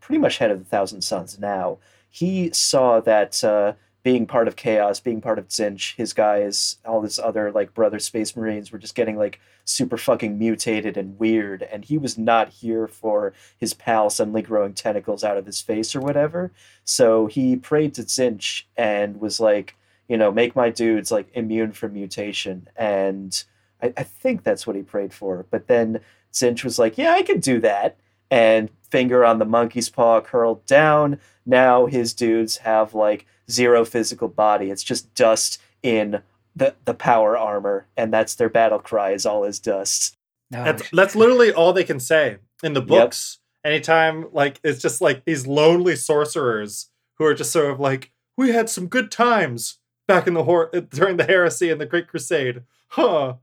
[0.00, 1.78] pretty much head of the thousand sons now
[2.10, 7.02] he saw that uh, being part of chaos, being part of Tzeentch, his guys, all
[7.02, 11.62] his other like brother space marines were just getting like super fucking mutated and weird,
[11.62, 15.94] and he was not here for his pal suddenly growing tentacles out of his face
[15.94, 16.50] or whatever.
[16.84, 19.76] So he prayed to Tzeentch and was like,
[20.10, 22.68] you know, make my dudes like immune from mutation.
[22.74, 23.42] And
[23.80, 25.46] I, I think that's what he prayed for.
[25.50, 26.00] But then
[26.32, 27.96] Tzeentch was like, "Yeah, I could do that,"
[28.28, 31.20] and finger on the monkey's paw curled down.
[31.46, 34.70] Now his dudes have like zero physical body.
[34.70, 36.22] It's just dust in
[36.56, 39.12] the the power armor, and that's their battle cry.
[39.12, 40.16] Is all is dust.
[40.64, 43.38] That's, that's literally all they can say in the books.
[43.64, 48.50] Anytime, like, it's just like these lonely sorcerers who are just sort of like, we
[48.50, 49.78] had some good times
[50.10, 52.62] back in the hor- during the heresy and the Great Crusade.
[52.88, 53.34] Huh.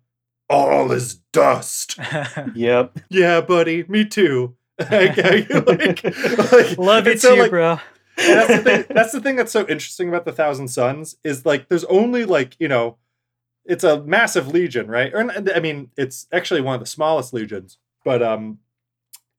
[0.49, 1.97] All is dust.
[2.55, 2.99] Yep.
[3.09, 3.86] yeah, buddy.
[3.88, 4.55] Me too.
[4.80, 5.49] Like, like-
[6.03, 7.80] like- Love it so, too, like, bro.
[8.18, 8.86] that's the thing.
[8.89, 12.55] That's the thing that's so interesting about the Thousand Sons is like there's only like
[12.59, 12.97] you know,
[13.65, 15.11] it's a massive legion, right?
[15.13, 18.59] Or I mean, it's actually one of the smallest legions, but um,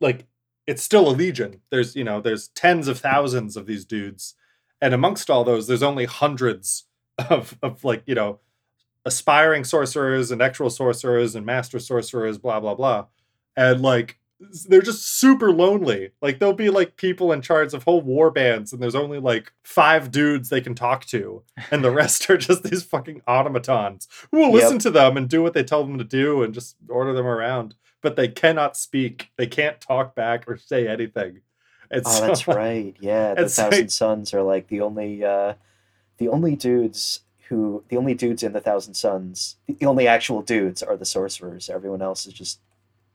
[0.01, 0.27] like
[0.67, 1.61] it's still a legion.
[1.71, 4.35] There's you know, there's tens of thousands of these dudes,
[4.81, 6.85] and amongst all those, there's only hundreds
[7.31, 8.41] of of like you know,
[9.05, 13.07] aspiring sorcerers and actual sorcerers and master sorcerers, blah blah blah,
[13.57, 14.19] and like
[14.69, 16.11] they're just super lonely.
[16.23, 19.53] Like there'll be like people in charge of whole war bands, and there's only like
[19.65, 21.43] five dudes they can talk to,
[21.73, 25.43] and the rest are just these fucking automatons who will listen to them and do
[25.43, 27.75] what they tell them to do and just order them around.
[28.01, 29.33] But they cannot speak.
[29.37, 31.41] They can't talk back or say anything.
[31.91, 32.95] And Oh, so, that's right.
[33.01, 35.55] Yeah, the Thousand like- Sons are like the only uh
[36.19, 40.83] the only dudes who the only dudes in the Thousand Sons, the, only actual dudes
[40.83, 41.71] are the sorcerers.
[41.71, 42.61] Everyone else is just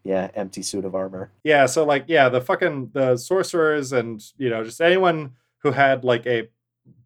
[0.03, 1.31] yeah, empty suit of armor.
[1.43, 6.03] Yeah, so like yeah, the fucking the sorcerers and you know just anyone who had
[6.03, 6.49] like a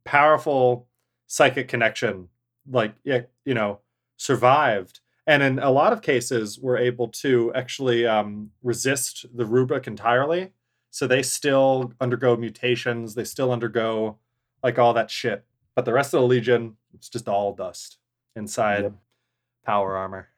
[0.03, 0.87] powerful
[1.27, 2.29] psychic connection,
[2.69, 3.79] like yeah, you know,
[4.15, 9.85] survived, and in a lot of cases were able to actually um, resist the rubric
[9.85, 10.53] entirely.
[10.89, 13.13] So they still undergo mutations.
[13.13, 14.17] They still undergo
[14.63, 15.43] like all that shit.
[15.77, 17.99] But the rest of the legion, it's just all dust
[18.35, 18.93] inside Yep.
[19.63, 20.29] power armor.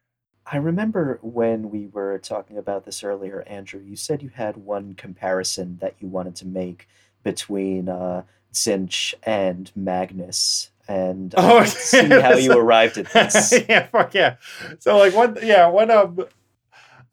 [0.46, 4.96] I remember when we were talking about this earlier, Andrew, you said you had one
[4.96, 6.90] comparison that you wanted to make
[7.24, 8.24] between uh,
[8.54, 10.72] Tzeentch and Magnus.
[10.90, 13.54] And I Oh, see how you arrived at this.
[13.70, 14.36] yeah, fuck yeah.
[14.80, 16.20] So like one yeah, one um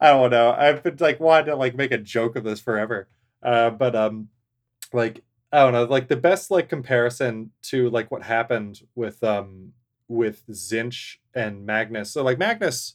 [0.01, 0.51] I don't know.
[0.51, 3.07] I've been like wanting to like make a joke of this forever.
[3.41, 4.27] Uh but um
[4.91, 5.23] like
[5.57, 9.73] I don't know, like the best like comparison to like what happened with um
[10.07, 12.11] with Tzeentch and Magnus.
[12.11, 12.93] So like Magnus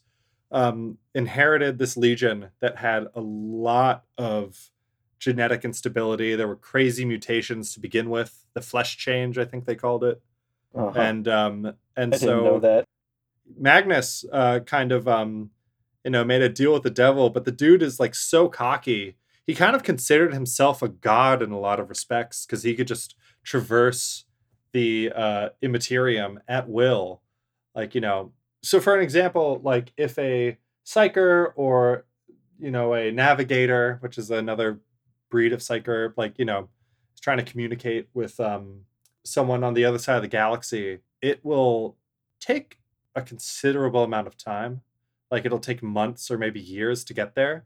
[0.52, 4.70] um inherited this legion that had a lot of
[5.18, 6.36] genetic instability.
[6.36, 8.46] There were crazy mutations to begin with.
[8.54, 10.22] The flesh change, I think they called it.
[10.72, 11.00] Uh-huh.
[11.00, 12.84] And um and I so didn't know that.
[13.58, 15.50] Magnus uh, kind of um,
[16.04, 19.16] you know made a deal with the devil, but the dude is like so cocky.
[19.46, 22.86] He kind of considered himself a god in a lot of respects because he could
[22.86, 24.24] just traverse
[24.72, 27.22] the uh, immaterium at will.
[27.74, 28.32] Like you know,
[28.62, 32.04] so for an example, like if a psyker or
[32.58, 34.80] you know a navigator, which is another
[35.30, 36.68] breed of psyker, like you know,
[37.14, 38.82] is trying to communicate with um,
[39.24, 41.96] someone on the other side of the galaxy, it will
[42.40, 42.78] take
[43.14, 44.82] a considerable amount of time.
[45.30, 47.64] Like it'll take months or maybe years to get there.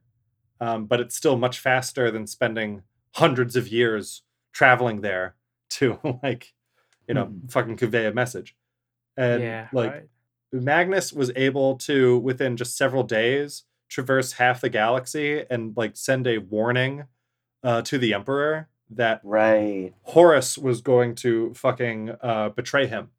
[0.61, 2.83] Um, but it's still much faster than spending
[3.15, 5.35] hundreds of years traveling there
[5.71, 6.55] to like,
[7.07, 8.57] you know, fucking convey a message.
[9.17, 10.09] And yeah, like right.
[10.53, 16.27] Magnus was able to within just several days traverse half the galaxy and like send
[16.27, 17.05] a warning
[17.63, 19.93] uh, to the emperor that Right.
[20.03, 23.11] Horus was going to fucking uh, betray him.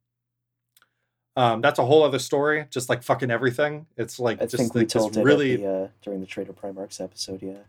[1.38, 2.65] Um, that's a whole other story.
[2.71, 3.85] Just like fucking everything.
[3.95, 6.51] It's like I just think we like told it really, the, uh, during the Traitor
[6.51, 7.59] Primarchs episode, yeah.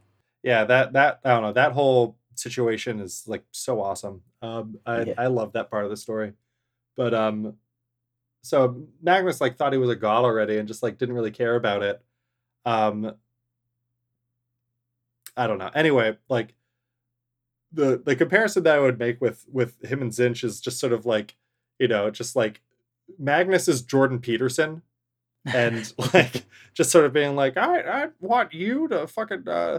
[0.42, 0.64] yeah.
[0.64, 1.52] That that I don't know.
[1.52, 4.22] That whole situation is like so awesome.
[4.40, 5.14] Um, I Yeah.
[5.18, 6.32] I love that part of the story.
[6.96, 7.58] But um,
[8.42, 11.54] so Magnus like thought he was a god already and just like didn't really care
[11.54, 12.02] about it.
[12.64, 13.16] Um,
[15.36, 15.70] I don't know.
[15.74, 16.54] Anyway, like
[17.70, 20.94] the the comparison that I would make with with him and Tzeentch is just sort
[20.94, 21.36] of like,
[21.78, 22.62] you know, just like
[23.18, 24.82] Magnus is Jordan Peterson,
[25.44, 26.44] and like
[26.74, 29.78] just sort of being like, I I want you to fucking uh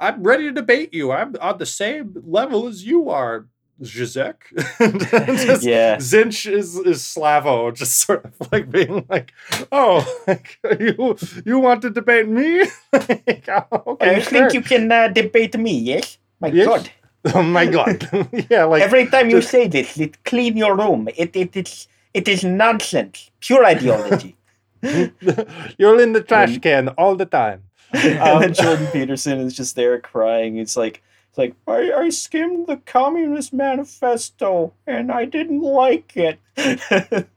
[0.00, 1.10] I'm ready to debate you.
[1.10, 3.46] I'm on the same level as you are,
[3.82, 4.36] Zizek.
[5.62, 5.96] Yeah.
[5.96, 9.32] Tzeentch is is Slavoj, just sort of like being like,
[9.72, 12.64] oh, like, you you want to debate me?
[12.92, 14.30] Like, oh, okay, you sure.
[14.30, 16.18] think you can uh, debate me, yes?
[16.40, 16.66] My Yes.
[16.66, 16.90] God.
[17.34, 18.08] Oh my god.
[18.48, 21.08] yeah, like Every time you just- say this, it clean your room.
[21.16, 23.30] It, it, it's, it is nonsense.
[23.40, 24.36] Pure ideology.
[24.82, 27.62] You're in the trash can all the time.
[27.92, 30.58] and Um, then Jordan Peterson is just there crying.
[30.58, 36.38] It's like, it's like I, I skimmed the Communist Manifesto and I didn't like it.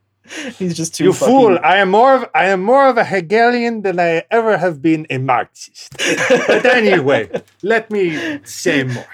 [0.58, 1.60] He's just too You fucking- fool!
[1.64, 5.08] I am more of I am more of a Hegelian than I ever have been
[5.10, 5.92] a Marxist.
[6.48, 7.30] but anyway,
[7.64, 9.06] let me say more.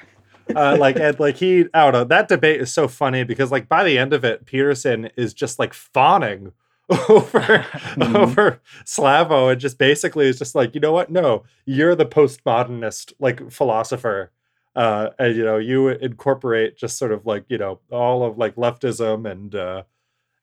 [0.56, 2.04] Uh, like and like he, I don't know.
[2.04, 5.60] That debate is so funny because like by the end of it, Peterson is just
[5.60, 6.54] like fawning
[7.10, 7.66] over
[8.02, 11.10] over Slavoj and just basically is just like, you know what?
[11.12, 14.32] No, you're the postmodernist like philosopher.
[14.76, 18.56] Uh, and you know, you incorporate just sort of like you know all of like
[18.56, 19.84] leftism and uh,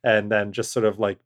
[0.03, 1.19] and then just sort of like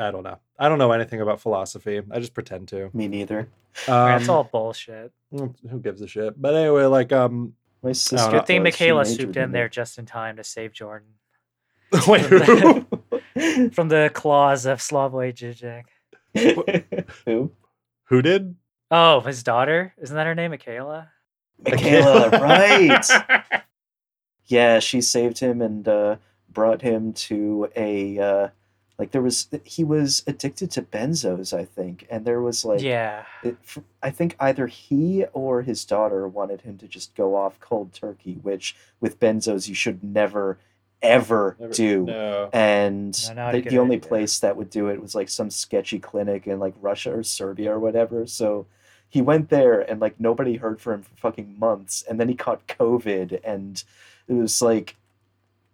[0.00, 0.38] I don't know.
[0.58, 2.00] I don't know anything about philosophy.
[2.10, 2.88] I just pretend to.
[2.94, 3.48] Me neither.
[3.86, 5.12] That's Um, all bullshit.
[5.30, 6.40] who gives a shit?
[6.40, 7.52] But anyway, like um,
[7.86, 8.16] My I sister.
[8.16, 8.30] don't.
[8.32, 11.10] Good thing was, Mikhaila majored swooped in in there just in time to save Jordan
[12.08, 12.84] Wait, who?
[13.70, 15.84] from the claws of Slavoj Žižek.
[17.24, 17.52] Who?
[18.06, 18.56] who did?
[18.90, 19.94] Oh, his daughter?
[20.02, 21.06] Isn't that her name, Mikhaila?
[21.62, 23.62] Mikhaila, right?
[24.46, 26.16] Yeah, she saved him and uh,
[26.50, 28.48] brought him to a uh,
[28.98, 33.24] like there was he was addicted to benzos, I think, and there was like yeah.
[33.42, 37.60] it, f- I think either he or his daughter wanted him to just go off
[37.60, 40.58] cold turkey, which with benzos you should never
[41.02, 42.04] ever Never- do.
[42.04, 42.48] No.
[42.54, 44.08] And No, the, the only idea.
[44.08, 47.72] place that would do it was like some sketchy clinic in like Russia or Serbia
[47.72, 48.26] or whatever.
[48.26, 48.66] So
[49.10, 52.02] he went there and like nobody heard from him for fucking months.
[52.08, 53.84] And then he caught COVID and
[54.26, 54.96] it was like,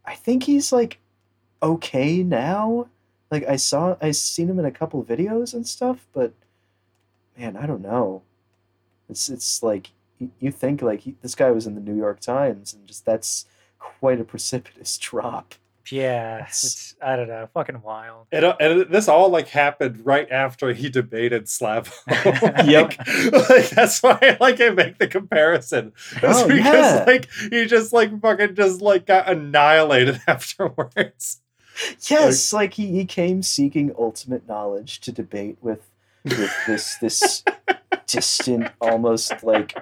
[0.04, 0.98] I think he's like
[1.62, 2.88] okay now.
[3.32, 6.32] Like I saw, I seen him in a couple videos and stuff, but
[7.36, 8.22] man, I don't know.
[9.08, 12.20] It's it's like you, you think like he, this guy was in the New York
[12.20, 13.46] Times and just that's
[13.78, 15.54] quite a precipitous drop.
[15.90, 16.38] Yeah.
[16.40, 17.48] That's- It's, I don't know.
[17.54, 18.26] Fucking wild.
[18.30, 21.90] And, uh, and this all like happened right after he debated Slavoj.
[22.68, 23.32] Yep.
[23.32, 25.92] like, like, that's why I like I make the comparison.
[26.16, 26.64] It's Oh, because
[26.98, 27.04] yeah.
[27.06, 31.40] like he just like fucking just like got annihilated afterwards.
[32.08, 35.80] Yes, like he, he came seeking ultimate knowledge to debate with
[36.24, 37.42] with this this
[38.06, 39.76] distant, almost like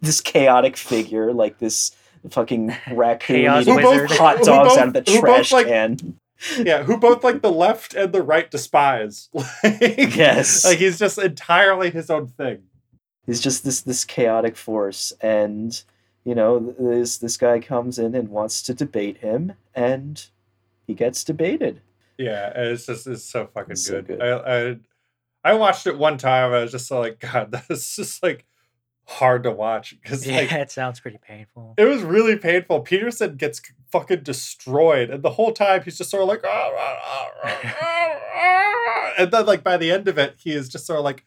[0.00, 1.90] this chaotic figure, like this
[2.30, 4.10] fucking raccoon Chaos eating wizard.
[4.12, 6.18] hot Who dogs both- out of the who both, trash like- can.
[6.58, 9.28] Yeah, who both like the left and the right despise.
[9.62, 10.64] Like, Yes.
[10.64, 12.64] Like he's just entirely his own thing.
[13.26, 15.80] He's just this this chaotic force, and
[16.24, 20.26] you know this this guy comes in and wants to debate him, and
[20.92, 21.80] he gets debated.
[22.18, 24.18] Yeah, it's just it's so fucking It's so good.
[24.18, 24.22] good.
[24.22, 26.52] I, I I watched it one time.
[26.52, 28.44] I was just like, God, that's just like
[29.06, 31.74] hard to watch because Yeah, like it sounds pretty painful.
[31.78, 32.80] it was really painful.
[32.80, 36.98] Peterson gets fucking destroyed, and the whole time he's just sort of like, "Ah, ah,
[37.02, 40.86] ah, ah, ah, ah," and then like by the end of it, he is just
[40.86, 41.24] sort of like,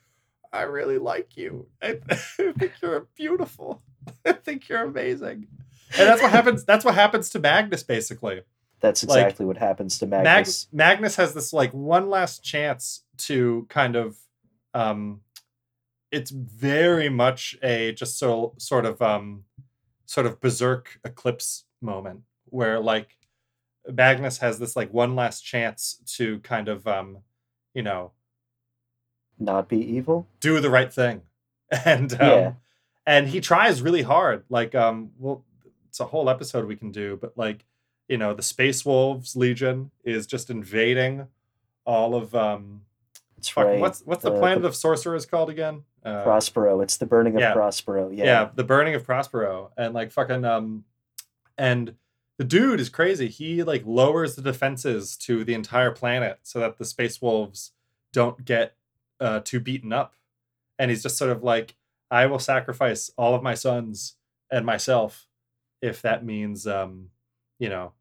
[0.54, 1.68] I really like you.
[1.82, 3.82] I, I think you're beautiful.
[4.24, 5.48] I think you're amazing.
[5.98, 6.64] And that's what happens.
[6.64, 8.42] That's what happens to Magnus, basically.
[8.82, 10.68] That's Like, exactly what happens to Mag- Magnus.
[10.72, 14.18] Magnus has this like one last chance to kind of
[14.74, 15.22] um
[16.12, 19.46] it's very much a just so sort of um
[20.06, 23.18] sort of berserk eclipse moment where like
[23.92, 27.20] Magnus has this like one last chance to kind of um
[27.74, 28.12] you know
[29.40, 30.28] Not be evil.
[30.40, 31.22] do the right thing
[31.86, 32.54] and um Yeah.
[33.06, 35.44] and he tries really hard like um well
[35.88, 37.66] it's a whole episode we can do but like
[38.08, 41.28] you know the space wolves legion is just invading
[41.86, 42.82] all of um
[43.58, 43.80] right.
[43.80, 46.82] what's what's the The- planet the of sorcerers called again uh, Prospero.
[46.82, 47.54] It's the burning of yeah.
[47.54, 48.12] Prospero.
[48.12, 48.26] Yeah.
[48.26, 48.50] yeah.
[48.54, 50.84] the burning of prospero and like fucking um
[51.58, 51.96] and
[52.38, 56.78] the dude is crazy he like lowers the defenses to the entire planet so that
[56.78, 57.72] the space wolves
[58.14, 58.76] don't get
[59.20, 60.14] uh too beaten up
[60.78, 61.76] and he's just sort of like
[62.12, 64.16] i will sacrifice all of my sons
[64.52, 65.28] and myself
[65.82, 67.10] if that means um
[67.60, 67.94] you know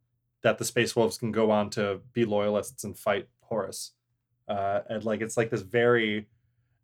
[0.43, 3.93] that the space wolves can go on to be loyalists and fight horus
[4.49, 6.27] uh and like it's like this very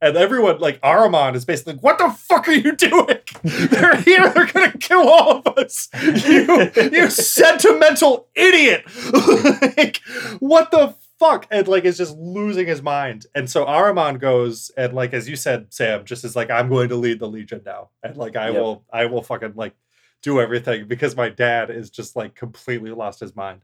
[0.03, 3.19] and everyone like Ahriman is basically like, what the fuck are you doing?
[3.43, 5.91] They're here, they're gonna kill all of us.
[6.03, 8.85] You you sentimental idiot.
[9.77, 10.01] like,
[10.39, 11.47] what the fuck?
[11.51, 13.27] And like is just losing his mind.
[13.35, 16.89] And so Ahriman goes and like as you said, Sam, just is like, I'm going
[16.89, 17.91] to lead the Legion now.
[18.03, 18.63] And like I Yep.
[18.63, 19.75] will I will fucking like
[20.23, 23.63] do everything because my dad is just like completely lost his mind.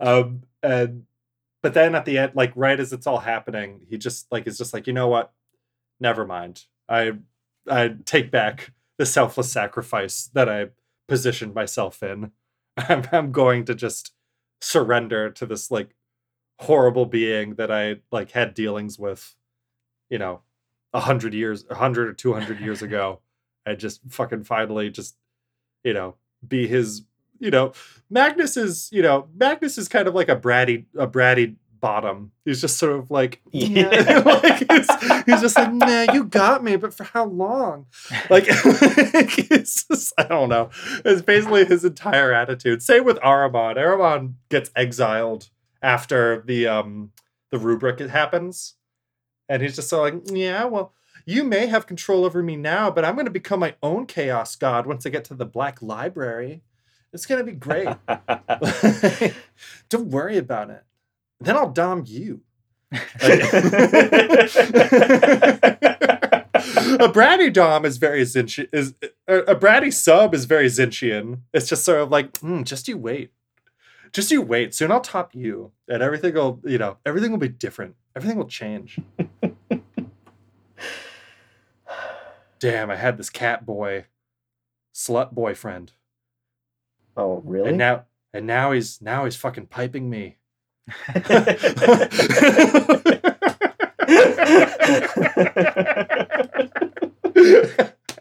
[0.00, 1.04] Um and
[1.62, 4.58] but then at the end, like right as it's all happening, he just like is
[4.58, 5.32] just like, you know what?
[6.00, 6.64] Never mind.
[6.88, 7.12] I
[7.70, 10.68] I take back the selfless sacrifice that I
[11.08, 12.32] positioned myself in.
[12.76, 14.12] I'm, I'm going to just
[14.60, 15.90] surrender to this like
[16.60, 19.34] horrible being that I like had dealings with,
[20.08, 20.42] you know,
[20.92, 23.20] a hundred years, a hundred or two hundred years ago.
[23.66, 25.16] I just fucking finally just,
[25.84, 26.16] you know,
[26.46, 27.02] be his,
[27.38, 27.72] you know,
[28.10, 32.30] Magnus is, you know, Magnus is kind of like a bratty, a bratty bottom.
[32.44, 33.88] He's just sort of like, Yeah.
[34.24, 37.86] like he's, he's just like, nah, you got me, but for how long?
[38.30, 40.70] Like, it's just, I don't know.
[41.04, 42.82] It's basically his entire attitude.
[42.82, 43.76] Same with Ahriman.
[43.76, 45.48] Ahriman gets exiled
[45.82, 47.10] after the um
[47.50, 48.74] the rubric it happens,
[49.48, 50.92] and he's just so like, yeah, well.
[51.24, 54.56] You may have control over me now, but I'm going to become my own chaos
[54.56, 56.62] god once I get to the Black Library.
[57.12, 57.88] It's going to be great.
[59.88, 60.82] Don't worry about it.
[61.40, 62.40] Then I'll dom you.
[62.92, 62.98] a
[67.08, 68.94] bratty dom is very Zinchi is
[69.26, 71.40] a bratty sub is very Tzeentchian.
[71.54, 73.30] It's just sort of like, "Hmm, just you wait.
[74.12, 74.74] Just you wait.
[74.74, 75.72] Soon I'll top you.
[75.88, 77.96] And everything will, you know, everything will be different.
[78.14, 78.98] Everything will change.
[82.62, 84.04] Damn, I had this cat boy,
[84.94, 85.90] slut boyfriend.
[87.16, 87.70] Oh, really?
[87.70, 90.36] And now and now he's now he's fucking piping me.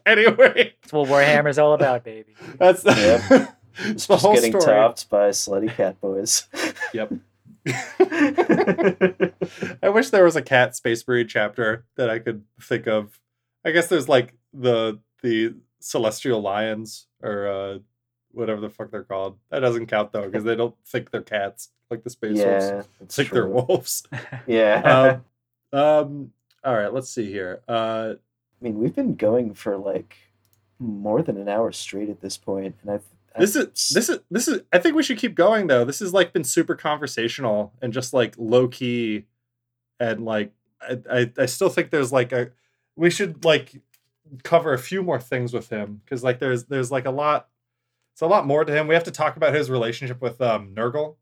[0.05, 2.35] anyway, That's what Warhammer's all about, baby.
[2.57, 3.21] that's Yep.
[3.79, 4.65] it's the Just whole getting story.
[4.75, 6.47] topped by slutty cat boys.
[6.93, 7.13] Yep.
[9.83, 13.19] I wish there was a cat space breed chapter that I could think of.
[13.65, 17.79] I guess there's like the the celestial lions or uh
[18.31, 19.37] whatever the fuck they're called.
[19.49, 22.65] That doesn't count though because they don't think they're cats like the space wolves.
[22.65, 24.03] yeah, that's Think they're wolves.
[24.47, 25.21] Yeah.
[25.73, 26.33] um, um
[26.63, 27.61] all right, let's see here.
[27.67, 28.13] Uh
[28.61, 30.15] I mean, we've been going for like
[30.79, 33.03] more than an hour straight at this point, and I've
[33.37, 35.85] this is this is this is I think we should keep going though.
[35.85, 39.25] This has like been super conversational and just like low key
[39.99, 40.51] and like
[40.81, 42.51] I, I, I still think there's like a
[43.01, 43.81] we should like
[44.43, 47.47] cover a few more things with him because like there's there's like a lot
[48.13, 48.87] it's a lot more to him.
[48.87, 51.15] We have to talk about his relationship with um Nurgle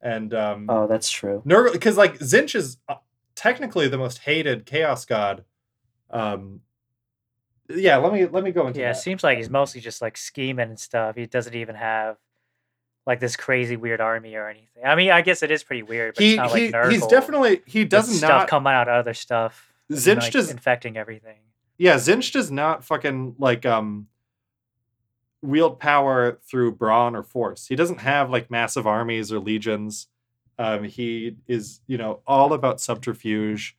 [0.00, 1.40] and um Oh, that's true.
[1.46, 2.96] Nurgle because like Tzeentch is uh,
[3.36, 5.44] technically the most hated chaos god.
[6.10, 6.62] Um
[7.70, 10.16] yeah, let me let me go into Yeah, it seems like he's mostly just like
[10.16, 11.14] scheming and stuff.
[11.14, 12.16] He doesn't even have
[13.06, 14.84] like this crazy weird army or anything.
[14.84, 17.06] I mean, I guess it is pretty weird, but He, it's not he like he's
[17.06, 19.71] definitely he does not stuff not coming out of other stuff.
[19.92, 21.38] And, Tzeentch like, does infecting everything.
[21.78, 24.08] Yeah, Tzeentch does not fucking like um
[25.42, 27.66] wield power through brawn or force.
[27.66, 30.08] He doesn't have like massive armies or legions.
[30.58, 33.76] Um, he is, you know, all about subterfuge,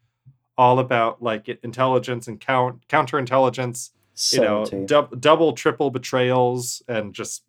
[0.58, 3.92] all about like intelligence and count counterintelligence.
[4.32, 4.86] You know, Subtlety.
[4.86, 7.44] dub- double, triple betrayals and just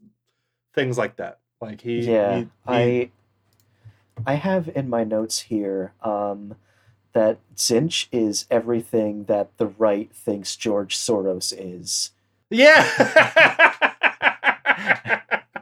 [0.75, 1.41] things like that.
[1.61, 3.11] Like he, yeah, he- he- I
[4.27, 6.55] I have in my notes here um,
[7.15, 12.11] that Tzeentch is everything that the right thinks George Soros is.
[12.51, 12.85] yeah.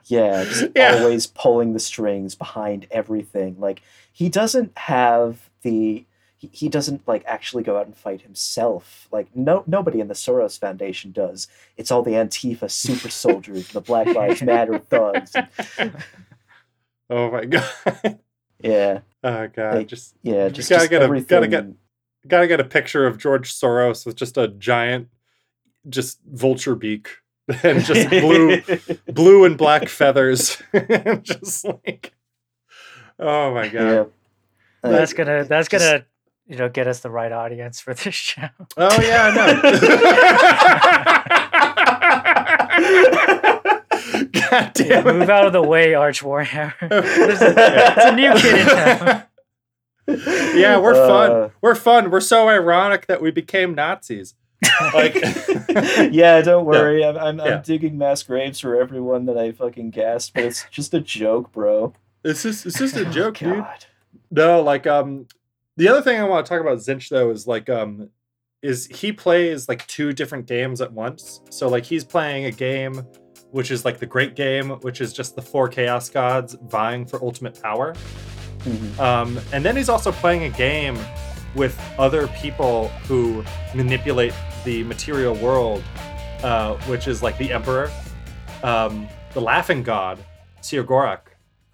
[0.06, 0.96] Yeah, just Yeah.
[0.98, 3.56] always pulling the strings behind everything.
[3.58, 3.82] Like
[4.12, 6.04] he doesn't have the
[6.36, 9.06] he, he doesn't like actually go out and fight himself.
[9.12, 11.46] Like no nobody in the Soros Foundation does.
[11.76, 15.34] It's all the Antifa super soldiers, and the Black Lives Matter thugs.
[17.10, 18.18] oh my god.
[18.62, 19.74] Yeah, Oh god.
[19.76, 21.66] Like, just yeah, just, gotta just get a gotta get
[22.26, 25.08] gotta get a picture of George Soros with just a giant,
[25.88, 27.08] just vulture beak
[27.62, 28.60] and just blue,
[29.12, 30.60] blue and black feathers,
[31.22, 32.12] just like,
[33.18, 33.80] oh my god.
[33.90, 34.04] Yeah.
[34.82, 36.04] That's gonna that's just- gonna
[36.46, 38.48] you know get us the right audience for this show.
[38.76, 39.34] Oh yeah, I
[43.32, 43.38] know.
[44.50, 45.12] god Yeah, damn it.
[45.14, 46.74] move out of the way, Arch Warhammer.
[46.88, 49.22] There's a, it's a new kid in town.
[50.58, 51.50] yeah, we're Uh, fun.
[51.60, 52.10] We're fun.
[52.10, 54.34] We're so ironic that we became Nazis.
[54.94, 55.14] Like,
[56.12, 57.04] yeah, don't worry.
[57.04, 57.44] I'm, I'm, Yeah.
[57.56, 61.52] I'm digging mass graves for everyone that I fucking gassed, but it's just a joke,
[61.52, 61.94] bro.
[62.24, 63.64] it's just it's just a Oh, joke, dude.
[64.30, 65.26] No, like um
[65.76, 68.10] the other thing I want to talk about Tzeentch though is like um
[68.62, 71.40] is he plays like two different games at once.
[71.50, 73.04] So like he's playing a game
[73.52, 77.22] which is like the great game, which is just the four chaos gods vying for
[77.22, 77.94] ultimate power.
[78.64, 78.98] Mhm.
[78.98, 80.98] Um and then he's also playing a game
[81.54, 84.34] with other people who manipulate
[84.64, 85.82] the material world,
[86.42, 87.90] uh, which is like the Emperor,
[88.62, 90.18] um, the Laughing God,
[90.62, 91.20] Cegorach,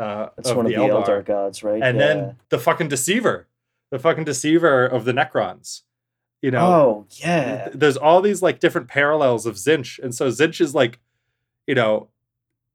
[0.00, 1.82] uh, That's one of the Eldar gods, right?
[1.82, 2.06] and yeah.
[2.06, 3.46] then the fucking deceiver,
[3.90, 5.82] the fucking deceiver of the Necrons.
[6.40, 10.28] You know, oh yeah, th- there's all these like different parallels of Tzeentch, and so
[10.28, 11.00] Tzeentch is like,
[11.68, 12.08] you know,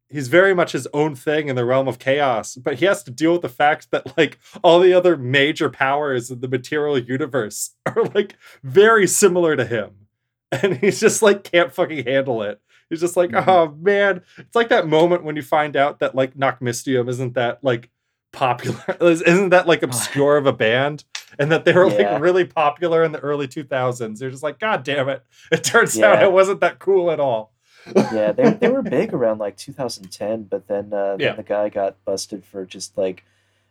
[0.09, 3.11] he's very much his own thing in the realm of chaos, but he has to
[3.11, 7.71] deal with the fact that like all the other major powers in the material universe
[7.87, 10.07] are like very similar to him,
[10.51, 12.61] and he's just like can't fucking handle it.
[12.89, 13.47] He's just like, Mhm.
[13.47, 17.63] oh man, it's like that moment when you find out that like Nachtmystium isn't that
[17.63, 17.89] like
[18.31, 18.83] popular.
[19.01, 21.03] Isn't that like obscure of a band?
[21.39, 22.13] And that they were Yeah.
[22.13, 24.19] like really popular in the early 2000s.
[24.19, 25.23] They're just like, God damn it.
[25.51, 27.52] It turns out it wasn't that cool at all.
[27.95, 31.29] Yeah, they, they were big around like 2010, but then, uh, Yeah.
[31.29, 33.23] then the guy got busted for just like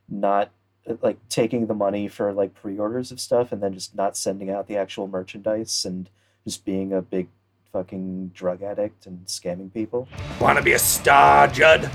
[0.09, 0.51] not
[0.89, 4.51] uh, like taking the money for like pre-orders of stuff and then just not sending
[4.51, 6.09] out the actual merchandise and
[6.45, 7.29] just being a big
[7.73, 10.07] fucking drug addict and scamming people.
[10.41, 11.91] Want to be a star, Judd?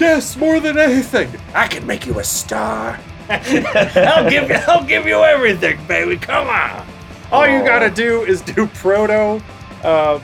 [0.00, 1.30] Yes, more than anything.
[1.54, 2.98] I can make you a star.
[3.28, 4.56] I'll give you.
[4.66, 6.16] I'll give you everything, baby.
[6.16, 6.86] Come on.
[7.30, 9.42] All you gotta do is do proto,
[9.84, 10.18] uh,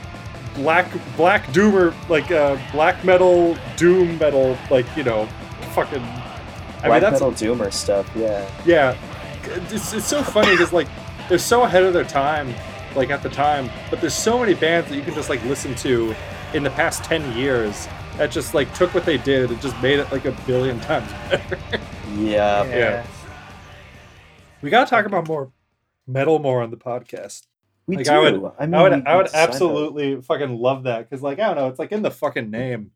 [0.59, 5.25] black black doomer like uh, black metal doom metal like you know,
[5.73, 6.01] fucking.
[6.01, 8.49] I Black mean that's metal doomer stuff, yeah.
[8.65, 8.97] yeah.
[9.43, 10.87] It's, it's so funny because like
[11.27, 12.53] they're so ahead of their time,
[12.95, 15.75] like at the time, but there's so many bands that you can just like listen
[15.75, 16.15] to
[16.53, 17.87] in the past ten years
[18.17, 21.11] that just like took what they did and just made it like a billion times
[21.29, 21.57] better.
[22.15, 22.63] Yeah.
[22.65, 23.07] yeah.
[24.61, 25.51] We gotta talk about more
[26.07, 27.45] metal more on the podcast.
[27.89, 28.11] We like do.
[28.11, 29.49] I would, I I, would, I would we signed up.
[29.49, 32.91] absolutely fucking love that because, like, I don't know, it's like in the fucking name.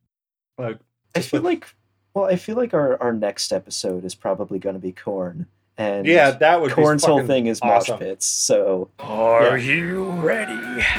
[0.57, 0.77] Like,
[1.15, 1.67] I feel like,
[2.13, 5.47] well, I feel like our, our next episode is probably going to be Khorne,
[5.77, 7.95] and Yeah, that would Khorne's whole thing is awesome.
[7.95, 8.25] mosh pits.
[8.27, 9.73] So Are Yeah.
[9.73, 10.53] you ready?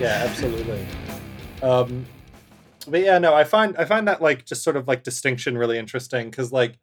[0.00, 0.86] yeah, absolutely.
[1.62, 2.06] Um,
[2.88, 5.78] but yeah, no, I find I find that like just sort of like distinction really
[5.78, 6.78] interesting because like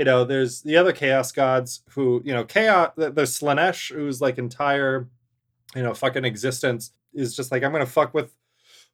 [0.00, 4.38] you know there's the other chaos gods who you know chaos there's Slaanesh whose like
[4.38, 5.06] entire
[5.76, 8.34] you know fucking existence is just like I'm gonna fuck with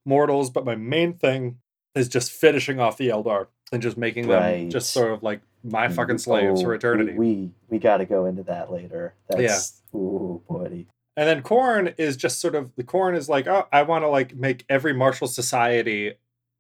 [0.04, 1.58] mortals, but my main thing
[1.94, 4.68] is just finishing off the Eldar and just making them Right.
[4.68, 7.12] just sort of like my mm, fucking slaves Oh, for eternity.
[7.12, 9.14] We we, we got to go into that later.
[9.28, 10.88] That's, Ooh, buddy.
[11.16, 14.08] And then Khorne is just sort of the Khorne is like, oh, I want to
[14.08, 16.14] like make every martial society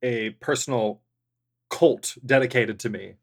[0.04, 1.00] a personal
[1.68, 3.14] cult dedicated to me.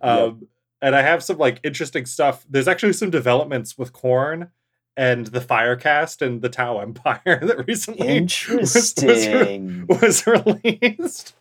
[0.00, 0.46] Um,
[0.82, 2.44] and I have some like interesting stuff.
[2.48, 4.50] There's actually some developments with Khorne
[4.96, 9.86] and the Fire Caste and the Tau Empire that recently was- was, Interesting.
[9.88, 11.34] was released.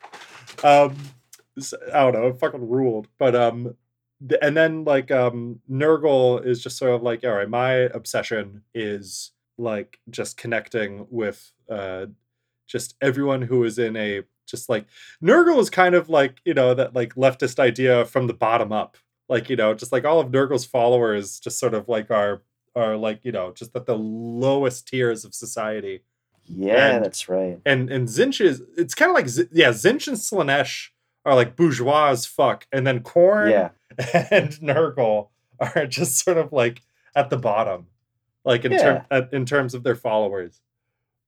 [0.63, 0.95] Um,
[1.93, 3.07] I don't know, it fucking ruled.
[3.17, 3.75] But um,
[4.27, 8.63] th- and then like um, Nurgle is just sort of like, all right, my obsession
[8.73, 12.05] is like just connecting with uh,
[12.67, 14.85] just everyone who is in a just like
[15.23, 18.97] Nurgle is kind of like you know that like leftist idea from the bottom up.
[19.27, 22.41] Like you know, just like all of Nurgle's followers, just sort of like are
[22.75, 26.01] are like you know just at the lowest tiers of society
[26.45, 27.59] Yeah, And- that's right.
[27.65, 30.89] and and Tzeentch is it's kind of like yeah Tzeentch and Slaanesh
[31.25, 33.69] are like bourgeois as fuck, and then Khorne Yeah.
[34.31, 36.81] and Nurgle are just sort of like
[37.15, 37.87] at the bottom,
[38.45, 38.77] like in Yeah.
[38.81, 40.61] term at, in terms of their followers.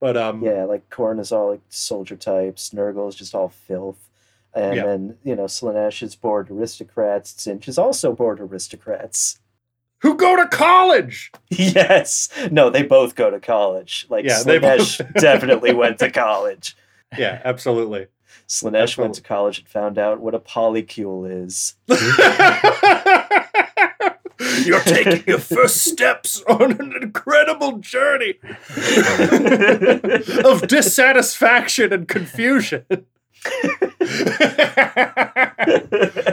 [0.02, 2.70] But um, Yeah, like Khorne is all like soldier types.
[2.70, 4.08] Nurgle is just all filth.
[4.52, 4.84] And Yeah.
[4.84, 7.32] then, you know, Slaanesh is bored aristocrats.
[7.34, 9.38] Tzeentch is also bored aristocrats.
[10.00, 11.30] who go to college.
[11.50, 12.28] Yes.
[12.50, 14.06] No, they both go to college.
[14.10, 16.76] Like Yeah, Slaanesh both- definitely went to college.
[17.16, 18.08] Yeah, absolutely.
[18.48, 21.76] Slaanesh went to college and found out what a polycule is.
[24.64, 28.34] You're taking your first steps on an incredible journey.
[30.44, 32.84] of dissatisfaction and confusion.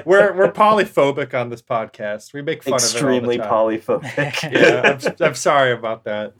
[0.05, 2.33] we're we're polyphobic on this podcast.
[2.33, 4.01] We make fun Extremely of it all the time.
[4.01, 4.51] polyphobic.
[4.51, 6.33] Yeah, I'm, I'm sorry about that.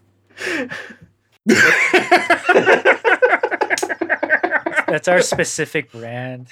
[4.88, 6.48] That's our specific brand.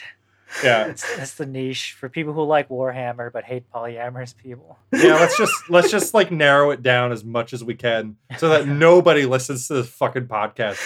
[0.64, 4.80] Yeah, that's the niche for people who like Warhammer but hate polyamorous people.
[4.94, 5.16] yeah.
[5.16, 8.68] Let's just let's just like narrow it down as much as we can, so that
[8.68, 10.78] nobody listens to this fucking podcast.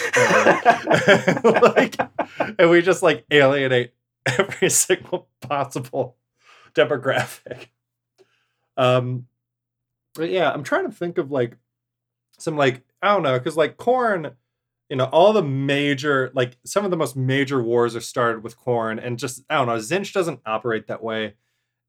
[1.74, 1.96] like,
[2.58, 3.92] and we just like alienate
[4.26, 6.16] every single possible
[6.74, 7.68] demographic.
[8.76, 9.26] Um,
[10.14, 11.56] but yeah, I'm trying to think of like
[12.38, 14.34] some like I don't know because like Khorne,
[14.92, 18.58] you know, all the major like some of the most major wars are started with
[18.58, 19.76] Khorne, and just I don't know.
[19.78, 21.32] Tzeentch doesn't operate that way.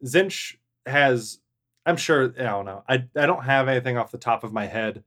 [0.06, 0.56] Tzeentch
[0.86, 1.40] has,
[1.86, 2.86] I'm sure I don't know.
[2.88, 5.04] I I don't have anything off the top of my head.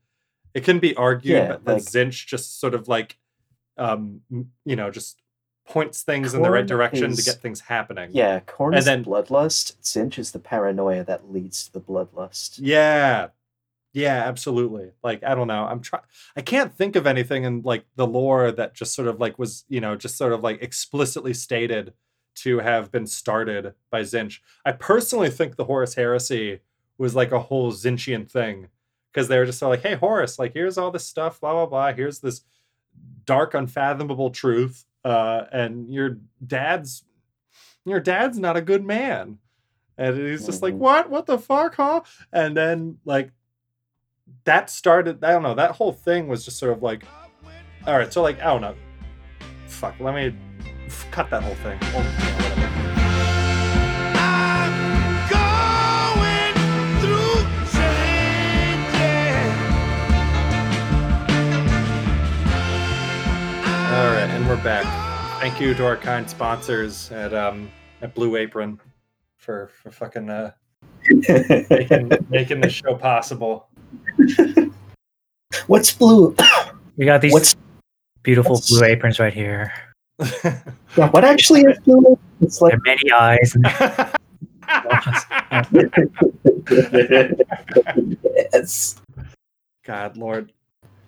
[0.53, 3.17] It can be argued Yeah, but that like- Tzeentch just sort of like,
[3.79, 4.21] um,
[4.67, 5.23] you know, just
[5.67, 8.11] points things in the right direction to get things happening.
[8.13, 9.77] Yeah, Khorne And is then- bloodlust.
[9.81, 12.59] Tzeentch is the paranoia that leads to the bloodlust.
[12.61, 13.29] Yeah.
[13.97, 14.91] Yeah, absolutely.
[15.03, 15.65] Like, I don't know.
[15.65, 16.03] I'm trying
[16.37, 19.65] I can't think of anything in like the lore that just sort of like was,
[19.71, 21.95] you know, just sort of like explicitly stated
[22.37, 24.41] to have been started by Tzeentch.
[24.67, 26.61] I personally think the Horus Heresy
[26.99, 28.69] was like a whole Tzeentchian thing.
[29.15, 31.95] Because they were just like, hey, Horus, like here's all this stuff, blah, blah, blah.
[31.95, 32.43] Here's this
[33.25, 34.85] dark, unfathomable truth.
[35.07, 37.03] Uh, and your dad's
[37.87, 39.39] your dad's not a good man.
[39.97, 40.79] And he's just like, Mhm.
[40.79, 41.09] what?
[41.09, 42.03] What the fuck, huh?
[42.31, 43.31] And then like
[44.45, 47.05] that started, I don't know, that whole thing was just sort of like,
[47.87, 48.75] all right, so like, I don't know.
[49.67, 50.35] Fuck, let me
[50.87, 51.79] f- cut that whole thing.
[51.83, 52.33] Oh.
[63.89, 64.85] All right, and we're back.
[65.41, 67.71] Thank you to our kind sponsors at um
[68.03, 68.79] at Blue Apron
[69.37, 70.51] for for fucking uh
[71.71, 73.69] making making this show possible.
[75.67, 76.35] What's blue?
[76.97, 77.57] We got these What's-
[78.23, 79.73] beautiful what's- blue aprons right here.
[80.97, 82.19] Yeah, what actually is blue?
[82.41, 83.55] It's like They're many eyes.
[83.55, 83.67] And
[88.53, 89.01] yes.
[89.85, 90.53] God Lord.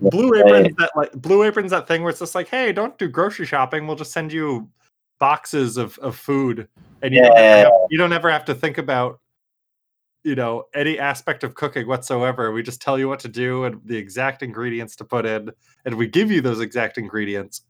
[0.01, 3.09] Blue Apron's that like Blue Apron's that thing where it's just like, hey, don't do
[3.09, 3.87] grocery shopping.
[3.87, 4.69] We'll just send you
[5.19, 6.69] boxes of, of food,
[7.03, 9.19] and you, don't have, you don't ever have to think about,
[10.29, 12.53] you know, any aspect of cooking whatsoever.
[12.53, 15.51] We just tell you what to do and the exact ingredients to put in,
[15.87, 17.63] and we give you those exact ingredients.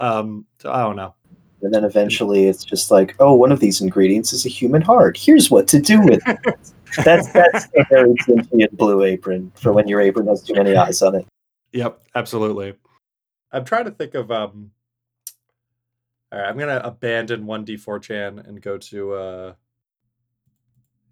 [0.00, 1.14] Um, so I don't know.
[1.60, 5.18] And then eventually it's just like, oh, one of these ingredients is a human heart.
[5.18, 6.38] Here's what to do with it.
[7.04, 11.02] that's that's a very sentient blue apron for when your apron has too many eyes
[11.02, 11.26] on it.
[11.72, 12.74] Yep, absolutely.
[13.52, 14.70] I'm trying to think of um
[16.32, 19.52] all right, I'm gonna abandon 1D4chan and go to uh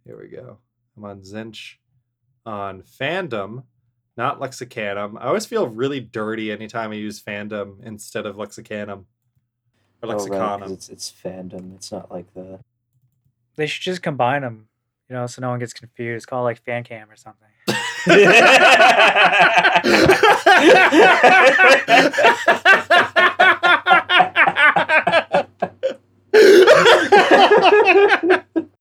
[0.04, 0.58] here we go.
[0.96, 1.74] I'm on Tzeentch
[2.44, 3.64] on fandom,
[4.16, 5.16] not lexicanum.
[5.20, 9.04] I always feel really dirty anytime I use fandom instead of lexicanum
[10.02, 10.72] or Oh, right, 'cause lexicanum.
[10.72, 11.74] it's it's fandom.
[11.76, 12.58] It's not like the
[13.56, 14.68] they should just combine them,
[15.08, 16.26] you know, so no one gets confused.
[16.26, 17.48] Call it like fan cam or something.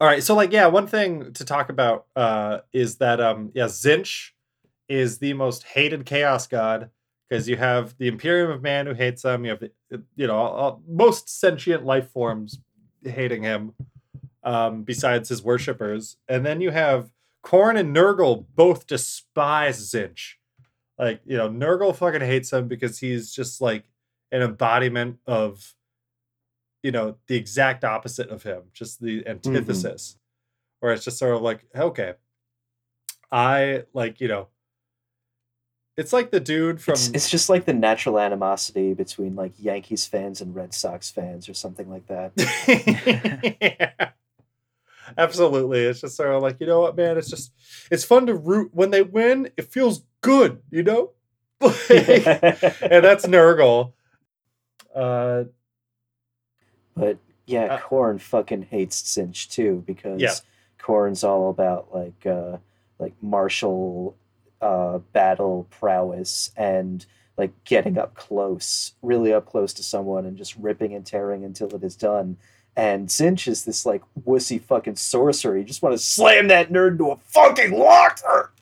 [0.00, 3.64] All right, so like yeah, one thing to talk about uh is that um yeah,
[3.64, 4.32] Tzeentch
[4.88, 6.90] is the most hated chaos god
[7.28, 10.36] because you have the Imperium of Man who hates him, you have the, you know,
[10.36, 12.60] all, most sentient life forms
[13.04, 13.72] hating him
[14.44, 16.18] um besides his worshippers.
[16.28, 17.12] And then you have
[17.44, 20.34] Khorne and Nurgle both despise Tzeentch.
[20.98, 23.84] Like, you know, Nurgle fucking hates him because he's just like
[24.32, 25.75] an embodiment of
[26.86, 30.16] you know the exact opposite of him just the antithesis.
[30.78, 32.14] Where it's just sort of like okay
[33.32, 34.46] i like you know
[35.96, 40.04] it's like the dude from it's, it's just like the natural animosity between like Yankees
[40.04, 42.32] fans and Red Sox fans or something like that.
[43.60, 44.10] yeah.
[45.16, 45.80] absolutely.
[45.80, 47.16] It's just sort of like you know what man?
[47.16, 47.50] It's just
[47.90, 48.72] it's fun to root.
[48.74, 51.12] When they win it feels good you know?
[51.60, 53.94] And that's nurgle.
[54.94, 55.44] Uh
[56.96, 60.34] But yeah, Uh, Khorne fucking hates Tzeentch too because Yeah.
[60.80, 62.58] Khorne's all about like uh
[62.98, 64.16] like martial
[64.60, 67.04] uh battle prowess and
[67.36, 71.74] like getting up close, really up close to someone and just ripping and tearing until
[71.74, 72.38] it is done.
[72.76, 75.56] And Tzeentch is this like wussy fucking sorcerer.
[75.58, 78.52] You just want to slam that nerd into a fucking locker.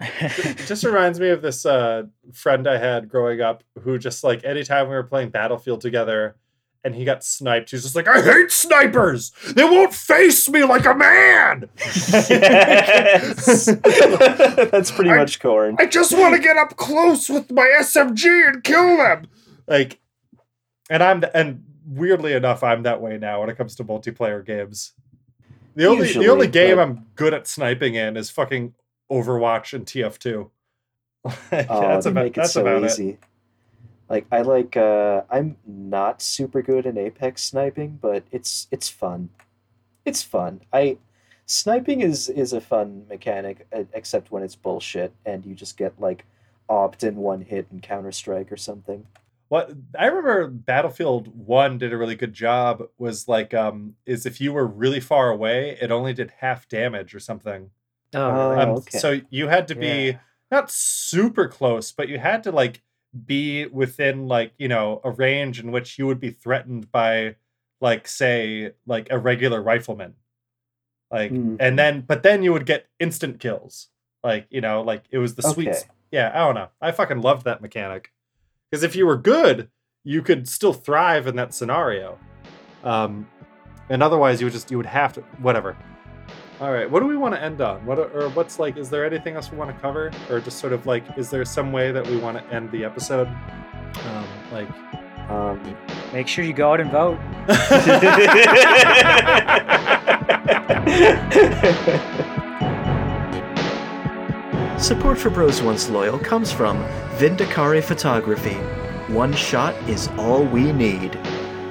[0.00, 4.44] it just reminds me of this uh, friend I had growing up who just like
[4.44, 6.36] anytime we were playing Battlefield together
[6.82, 9.32] and he got sniped, he's just like, I hate snipers.
[9.54, 11.68] They won't face me like a man.
[12.30, 13.66] Yes.
[14.70, 15.76] That's pretty I- much Khorne.
[15.78, 19.26] I just want to get up close with my SMG and kill them.
[19.66, 20.00] Like,
[20.88, 24.44] and I'm the, and weirdly enough, I'm that way now when it comes to multiplayer
[24.44, 24.92] games.
[25.76, 28.74] The only Usually, the only game but- I'm good at sniping in is fucking
[29.10, 30.50] Overwatch and TF2.
[31.24, 31.36] Like,
[31.70, 33.18] Oh, that's they about make it that's so about it.
[34.10, 34.14] Easy.
[34.14, 39.30] Like I like uh I'm not super good in Apex sniping, but it's it's fun.
[40.04, 40.60] It's fun.
[40.72, 40.98] I
[41.46, 46.24] sniping is is a fun mechanic except when it's bullshit and you just get like
[46.68, 49.06] opt in one hit in Counter Strike or something.
[49.48, 54.40] What I remember Battlefield 1 did a really good job was like um is if
[54.40, 57.70] you were really far away, it only did half damage or something.
[58.14, 58.58] Oh, Oh.
[58.60, 58.98] Um, okay.
[58.98, 60.18] So you had to be Yeah.
[60.52, 62.82] not super close, but you had to like
[63.26, 67.36] be within like you know a range in which you would be threatened by
[67.80, 70.14] like say like a regular rifleman,
[71.10, 71.56] like Mhm.
[71.60, 73.88] and then but then you would get instant kills,
[74.22, 75.68] like you know like it was the sweet.
[75.68, 75.76] Okay.
[75.76, 76.68] s- Yeah, I don't know.
[76.80, 78.12] I fucking loved that mechanic
[78.70, 79.70] because if you were good,
[80.04, 82.18] you could still thrive in that scenario.
[82.84, 83.28] Um,
[83.88, 85.76] and otherwise you would just you would have to whatever.
[86.60, 87.84] All right, what do we want to end on?
[87.86, 88.76] What or what's like?
[88.76, 91.42] Is there anything else we want to cover, or just sort of like, is there
[91.46, 93.28] some way that we want to end the episode?
[94.04, 94.68] Um, like,
[95.30, 95.76] Um
[96.12, 97.18] Make sure you go out and vote.
[104.80, 106.76] Support for Bros Once Loyal comes from
[107.16, 108.54] Vindicare Photography.
[109.12, 111.16] One shot is all we need.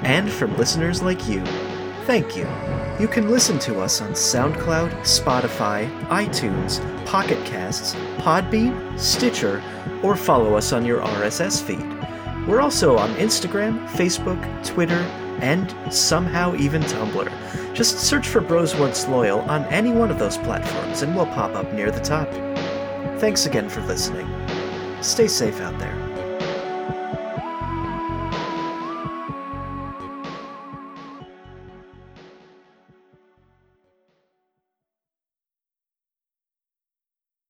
[0.04, 1.44] And from listeners like you.
[2.06, 2.46] Thank you.
[3.00, 9.64] You can listen to us on SoundCloud, Spotify, iTunes, Pocket Casts, Podbean, Stitcher,
[10.04, 11.80] or follow us on your RSS feed.
[12.46, 15.00] We're also on Instagram, Facebook, Twitter,
[15.40, 17.74] and somehow even Tumblr.
[17.74, 21.56] Just search for Bros Once Loyal on any one of those platforms and we'll pop
[21.56, 22.30] up near the top.
[23.22, 24.28] Thanks again for listening.
[25.02, 26.09] Stay safe out there.